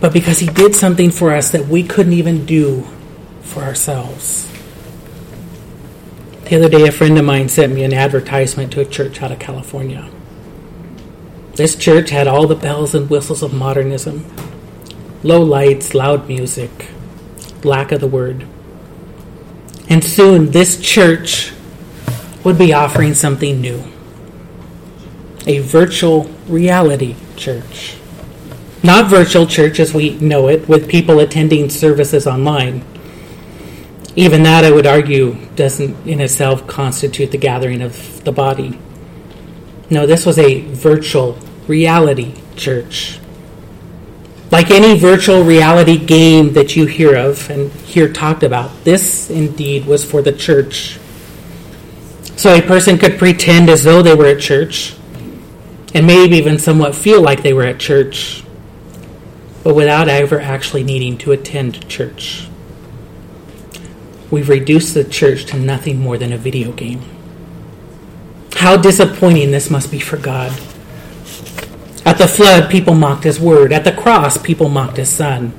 but 0.00 0.12
because 0.12 0.38
he 0.38 0.46
did 0.46 0.74
something 0.74 1.10
for 1.10 1.32
us 1.32 1.50
that 1.50 1.66
we 1.66 1.82
couldn't 1.82 2.12
even 2.12 2.46
do 2.46 2.86
for 3.42 3.62
ourselves. 3.62 4.49
The 6.50 6.56
other 6.56 6.68
day, 6.68 6.88
a 6.88 6.90
friend 6.90 7.16
of 7.16 7.24
mine 7.24 7.48
sent 7.48 7.72
me 7.72 7.84
an 7.84 7.94
advertisement 7.94 8.72
to 8.72 8.80
a 8.80 8.84
church 8.84 9.22
out 9.22 9.30
of 9.30 9.38
California. 9.38 10.10
This 11.54 11.76
church 11.76 12.10
had 12.10 12.26
all 12.26 12.48
the 12.48 12.56
bells 12.56 12.92
and 12.92 13.08
whistles 13.08 13.44
of 13.44 13.54
modernism 13.54 14.26
low 15.22 15.40
lights, 15.40 15.94
loud 15.94 16.26
music, 16.26 16.88
lack 17.62 17.92
of 17.92 18.00
the 18.00 18.08
word. 18.08 18.48
And 19.88 20.02
soon, 20.02 20.50
this 20.50 20.80
church 20.80 21.52
would 22.42 22.58
be 22.58 22.72
offering 22.72 23.14
something 23.14 23.60
new 23.60 23.84
a 25.46 25.60
virtual 25.60 26.24
reality 26.48 27.14
church. 27.36 27.96
Not 28.82 29.08
virtual 29.08 29.46
church 29.46 29.78
as 29.78 29.94
we 29.94 30.18
know 30.18 30.48
it, 30.48 30.68
with 30.68 30.88
people 30.88 31.20
attending 31.20 31.70
services 31.70 32.26
online 32.26 32.84
even 34.16 34.42
that, 34.42 34.64
I 34.64 34.72
would 34.72 34.86
argue, 34.86 35.36
doesn't 35.54 36.06
in 36.06 36.20
itself 36.20 36.66
constitute 36.66 37.30
the 37.30 37.38
gathering 37.38 37.80
of 37.80 38.24
the 38.24 38.32
body. 38.32 38.78
No, 39.88 40.06
this 40.06 40.26
was 40.26 40.38
a 40.38 40.62
virtual 40.62 41.38
reality 41.68 42.34
church. 42.56 43.18
Like 44.50 44.70
any 44.72 44.98
virtual 44.98 45.44
reality 45.44 45.96
game 45.96 46.54
that 46.54 46.74
you 46.74 46.86
hear 46.86 47.14
of 47.14 47.48
and 47.50 47.70
hear 47.72 48.12
talked 48.12 48.42
about, 48.42 48.82
this 48.82 49.30
indeed 49.30 49.86
was 49.86 50.04
for 50.04 50.22
the 50.22 50.32
church. 50.32 50.98
So 52.36 52.52
a 52.54 52.62
person 52.62 52.98
could 52.98 53.16
pretend 53.16 53.68
as 53.68 53.84
though 53.84 54.02
they 54.02 54.14
were 54.14 54.26
at 54.26 54.40
church 54.40 54.96
and 55.94 56.06
maybe 56.06 56.36
even 56.36 56.58
somewhat 56.58 56.96
feel 56.96 57.20
like 57.20 57.42
they 57.42 57.52
were 57.52 57.64
at 57.64 57.78
church, 57.78 58.42
but 59.62 59.76
without 59.76 60.08
ever 60.08 60.40
actually 60.40 60.82
needing 60.82 61.16
to 61.18 61.32
attend 61.32 61.88
church 61.88 62.49
we've 64.30 64.48
reduced 64.48 64.94
the 64.94 65.04
church 65.04 65.44
to 65.46 65.58
nothing 65.58 65.98
more 65.98 66.18
than 66.18 66.32
a 66.32 66.38
video 66.38 66.72
game. 66.72 67.02
How 68.54 68.76
disappointing 68.76 69.50
this 69.50 69.70
must 69.70 69.90
be 69.90 69.98
for 69.98 70.16
God. 70.16 70.52
At 72.04 72.18
the 72.18 72.28
flood, 72.28 72.70
people 72.70 72.94
mocked 72.94 73.24
his 73.24 73.40
word. 73.40 73.72
At 73.72 73.84
the 73.84 73.92
cross, 73.92 74.36
people 74.36 74.68
mocked 74.68 74.96
his 74.96 75.08
son. 75.08 75.52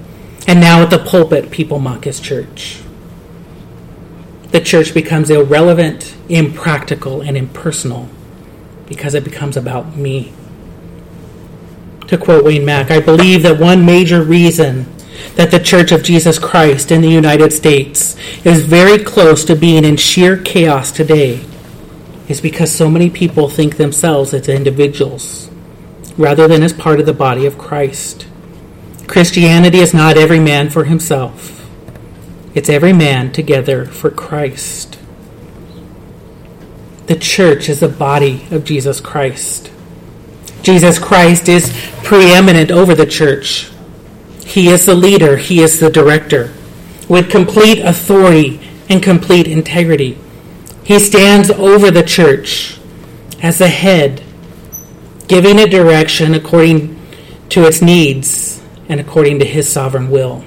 And 0.47 0.59
now 0.59 0.81
at 0.81 0.89
the 0.89 0.99
pulpit, 0.99 1.51
people 1.51 1.79
mock 1.79 2.05
his 2.05 2.19
church. 2.19 2.81
The 4.51 4.59
church 4.59 4.93
becomes 4.93 5.29
irrelevant, 5.29 6.15
impractical, 6.27 7.21
and 7.21 7.37
impersonal 7.37 8.09
because 8.87 9.13
it 9.13 9.23
becomes 9.23 9.55
about 9.55 9.95
me. 9.95 10.33
To 12.07 12.17
quote 12.17 12.43
Wayne 12.43 12.65
Mack, 12.65 12.91
I 12.91 12.99
believe 12.99 13.43
that 13.43 13.59
one 13.59 13.85
major 13.85 14.21
reason 14.21 14.85
that 15.35 15.51
the 15.51 15.59
Church 15.59 15.91
of 15.91 16.03
Jesus 16.03 16.39
Christ 16.39 16.91
in 16.91 17.01
the 17.01 17.09
United 17.09 17.53
States 17.53 18.15
is 18.45 18.65
very 18.65 19.03
close 19.03 19.43
to 19.45 19.55
being 19.55 19.85
in 19.85 19.97
sheer 19.97 20.37
chaos 20.37 20.91
today 20.91 21.45
is 22.27 22.41
because 22.41 22.71
so 22.71 22.89
many 22.89 23.09
people 23.09 23.49
think 23.49 23.77
themselves 23.77 24.33
as 24.33 24.47
individuals 24.47 25.49
rather 26.17 26.47
than 26.47 26.63
as 26.63 26.73
part 26.73 26.99
of 26.99 27.05
the 27.05 27.13
body 27.13 27.45
of 27.45 27.57
Christ. 27.57 28.27
Christianity 29.07 29.79
is 29.79 29.93
not 29.93 30.17
every 30.17 30.39
man 30.39 30.69
for 30.69 30.85
himself, 30.85 31.67
it's 32.53 32.69
every 32.69 32.93
man 32.93 33.31
together 33.31 33.85
for 33.85 34.09
Christ. 34.09 34.97
The 37.07 37.15
church 37.15 37.67
is 37.67 37.81
the 37.81 37.89
body 37.89 38.47
of 38.51 38.63
Jesus 38.63 39.01
Christ. 39.01 39.69
Jesus 40.61 40.99
Christ 40.99 41.49
is 41.49 41.75
preeminent 42.03 42.71
over 42.71 42.93
the 42.93 43.05
church. 43.05 43.71
He 44.51 44.67
is 44.67 44.85
the 44.85 44.95
leader, 44.95 45.37
He 45.37 45.61
is 45.61 45.79
the 45.79 45.89
director. 45.89 46.53
With 47.07 47.31
complete 47.31 47.79
authority 47.79 48.59
and 48.89 49.01
complete 49.01 49.47
integrity, 49.47 50.17
He 50.83 50.99
stands 50.99 51.49
over 51.49 51.89
the 51.89 52.03
church 52.03 52.77
as 53.41 53.59
the 53.59 53.69
head, 53.69 54.21
giving 55.29 55.57
it 55.57 55.71
direction 55.71 56.33
according 56.33 56.99
to 57.47 57.65
its 57.65 57.81
needs 57.81 58.61
and 58.89 58.99
according 58.99 59.39
to 59.39 59.45
His 59.45 59.71
sovereign 59.71 60.11
will. 60.11 60.43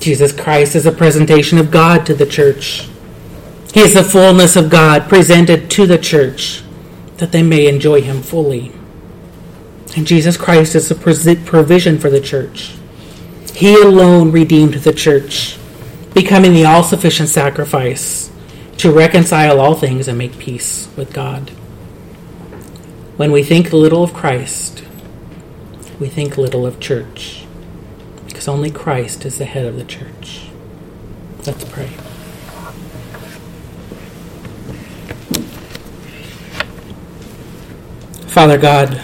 Jesus 0.00 0.32
Christ 0.32 0.74
is 0.74 0.86
a 0.86 0.92
presentation 0.92 1.58
of 1.58 1.70
God 1.70 2.04
to 2.06 2.14
the 2.14 2.26
church. 2.26 2.88
He 3.72 3.80
is 3.80 3.94
the 3.94 4.02
fullness 4.02 4.56
of 4.56 4.68
God 4.68 5.08
presented 5.08 5.70
to 5.70 5.86
the 5.86 5.98
church 5.98 6.64
that 7.18 7.30
they 7.30 7.44
may 7.44 7.68
enjoy 7.68 8.02
Him 8.02 8.20
fully. 8.20 8.72
And 9.96 10.06
Jesus 10.06 10.36
Christ 10.36 10.74
is 10.74 10.88
the 10.88 10.94
provision 11.44 11.98
for 11.98 12.10
the 12.10 12.20
church. 12.20 12.74
He 13.54 13.80
alone 13.80 14.32
redeemed 14.32 14.74
the 14.74 14.92
church, 14.92 15.56
becoming 16.12 16.52
the 16.52 16.64
all 16.64 16.82
sufficient 16.82 17.28
sacrifice 17.28 18.30
to 18.78 18.92
reconcile 18.92 19.60
all 19.60 19.76
things 19.76 20.08
and 20.08 20.18
make 20.18 20.38
peace 20.38 20.88
with 20.96 21.12
God. 21.12 21.50
When 23.16 23.30
we 23.30 23.44
think 23.44 23.72
little 23.72 24.02
of 24.02 24.12
Christ, 24.12 24.82
we 26.00 26.08
think 26.08 26.36
little 26.36 26.66
of 26.66 26.80
church, 26.80 27.46
because 28.26 28.48
only 28.48 28.72
Christ 28.72 29.24
is 29.24 29.38
the 29.38 29.44
head 29.44 29.64
of 29.64 29.76
the 29.76 29.84
church. 29.84 30.48
Let's 31.46 31.64
pray. 31.64 31.90
Father 38.26 38.58
God, 38.58 39.00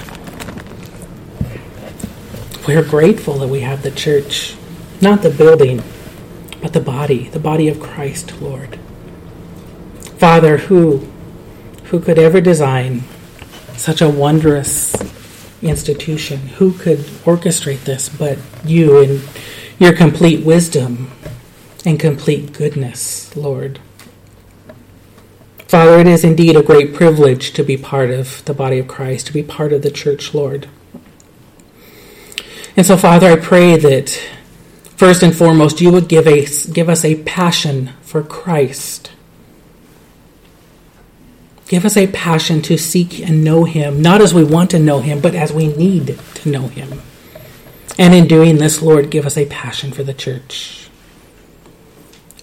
we're 2.66 2.82
grateful 2.82 3.38
that 3.38 3.48
we 3.48 3.60
have 3.60 3.82
the 3.82 3.90
church, 3.90 4.56
not 5.00 5.22
the 5.22 5.30
building, 5.30 5.82
but 6.60 6.72
the 6.72 6.80
body, 6.80 7.28
the 7.28 7.38
body 7.38 7.68
of 7.68 7.80
Christ, 7.80 8.40
Lord. 8.40 8.78
Father, 10.18 10.58
who 10.58 11.08
who 11.84 11.98
could 11.98 12.18
ever 12.18 12.40
design 12.40 13.02
such 13.76 14.00
a 14.00 14.08
wondrous 14.08 14.94
institution? 15.62 16.38
Who 16.58 16.72
could 16.72 16.98
orchestrate 17.24 17.84
this 17.84 18.08
but 18.08 18.38
you 18.64 19.00
in 19.00 19.22
your 19.78 19.92
complete 19.94 20.44
wisdom 20.44 21.10
and 21.84 21.98
complete 21.98 22.52
goodness, 22.52 23.34
Lord? 23.34 23.80
Father, 25.66 25.98
it 26.00 26.06
is 26.06 26.24
indeed 26.24 26.56
a 26.56 26.62
great 26.62 26.94
privilege 26.94 27.52
to 27.52 27.62
be 27.62 27.76
part 27.76 28.10
of 28.10 28.44
the 28.44 28.54
body 28.54 28.78
of 28.78 28.88
Christ, 28.88 29.28
to 29.28 29.32
be 29.32 29.42
part 29.42 29.72
of 29.72 29.82
the 29.82 29.90
church, 29.90 30.34
Lord. 30.34 30.68
And 32.76 32.86
so, 32.86 32.96
Father, 32.96 33.28
I 33.28 33.36
pray 33.36 33.76
that 33.76 34.10
first 34.96 35.22
and 35.22 35.34
foremost, 35.34 35.80
you 35.80 35.90
would 35.92 36.08
give, 36.08 36.26
a, 36.26 36.46
give 36.72 36.88
us 36.88 37.04
a 37.04 37.22
passion 37.24 37.90
for 38.02 38.22
Christ. 38.22 39.12
Give 41.68 41.84
us 41.84 41.96
a 41.96 42.08
passion 42.08 42.62
to 42.62 42.76
seek 42.76 43.20
and 43.20 43.44
know 43.44 43.64
Him, 43.64 44.02
not 44.02 44.20
as 44.20 44.34
we 44.34 44.44
want 44.44 44.70
to 44.70 44.78
know 44.78 45.00
Him, 45.00 45.20
but 45.20 45.34
as 45.34 45.52
we 45.52 45.68
need 45.68 46.18
to 46.34 46.48
know 46.48 46.68
Him. 46.68 47.00
And 47.98 48.14
in 48.14 48.26
doing 48.26 48.56
this, 48.56 48.82
Lord, 48.82 49.10
give 49.10 49.26
us 49.26 49.36
a 49.36 49.46
passion 49.46 49.92
for 49.92 50.02
the 50.02 50.14
church. 50.14 50.88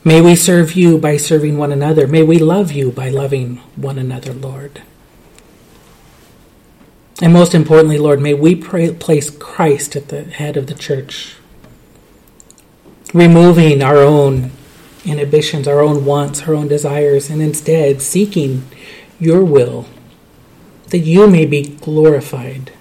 May 0.04 0.22
we 0.22 0.36
serve 0.36 0.74
you 0.74 0.98
by 0.98 1.18
serving 1.18 1.58
one 1.58 1.74
another. 1.74 2.08
May 2.08 2.24
we 2.24 2.40
love 2.40 2.72
you 2.72 2.92
by 2.92 3.10
loving 3.10 3.58
one 3.76 4.00
another, 4.00 4.34
Lord. 4.34 4.82
And 7.22 7.34
most 7.34 7.56
importantly, 7.56 7.98
Lord, 7.98 8.22
may 8.22 8.34
we 8.34 8.56
pray, 8.56 8.94
place 8.94 9.30
Christ 9.30 9.96
at 9.96 10.10
the 10.10 10.24
head 10.26 10.56
of 10.56 10.68
the 10.68 10.76
church, 10.76 11.36
removing 13.14 13.82
our 13.82 13.98
own 13.98 14.52
inhibitions, 15.04 15.68
our 15.68 15.82
own 15.82 16.06
wants, 16.06 16.44
our 16.44 16.54
own 16.54 16.68
desires, 16.68 17.30
and 17.30 17.42
instead 17.42 18.02
seeking 18.02 18.68
your 19.20 19.44
will, 19.44 19.88
that 20.90 21.00
you 21.00 21.28
may 21.28 21.46
be 21.46 21.64
glorified 21.64 22.72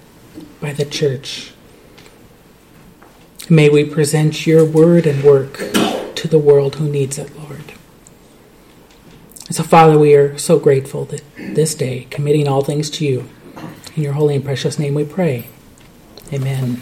by 0.61 0.71
the 0.71 0.85
church. 0.85 1.53
May 3.49 3.69
we 3.69 3.85
present 3.85 4.45
your 4.45 4.63
word 4.65 5.07
and 5.07 5.23
work 5.23 5.57
to 6.15 6.27
the 6.27 6.37
world 6.37 6.75
who 6.75 6.87
needs 6.87 7.17
it, 7.17 7.35
Lord. 7.39 7.73
So, 9.49 9.63
Father, 9.63 9.97
we 9.97 10.13
are 10.13 10.37
so 10.37 10.59
grateful 10.59 11.05
that 11.05 11.23
this 11.37 11.73
day, 11.73 12.05
committing 12.09 12.47
all 12.47 12.63
things 12.63 12.89
to 12.91 13.05
you, 13.05 13.29
in 13.97 14.03
your 14.03 14.13
holy 14.13 14.35
and 14.35 14.45
precious 14.45 14.77
name 14.77 14.93
we 14.93 15.03
pray. 15.03 15.47
Amen. 16.31 16.79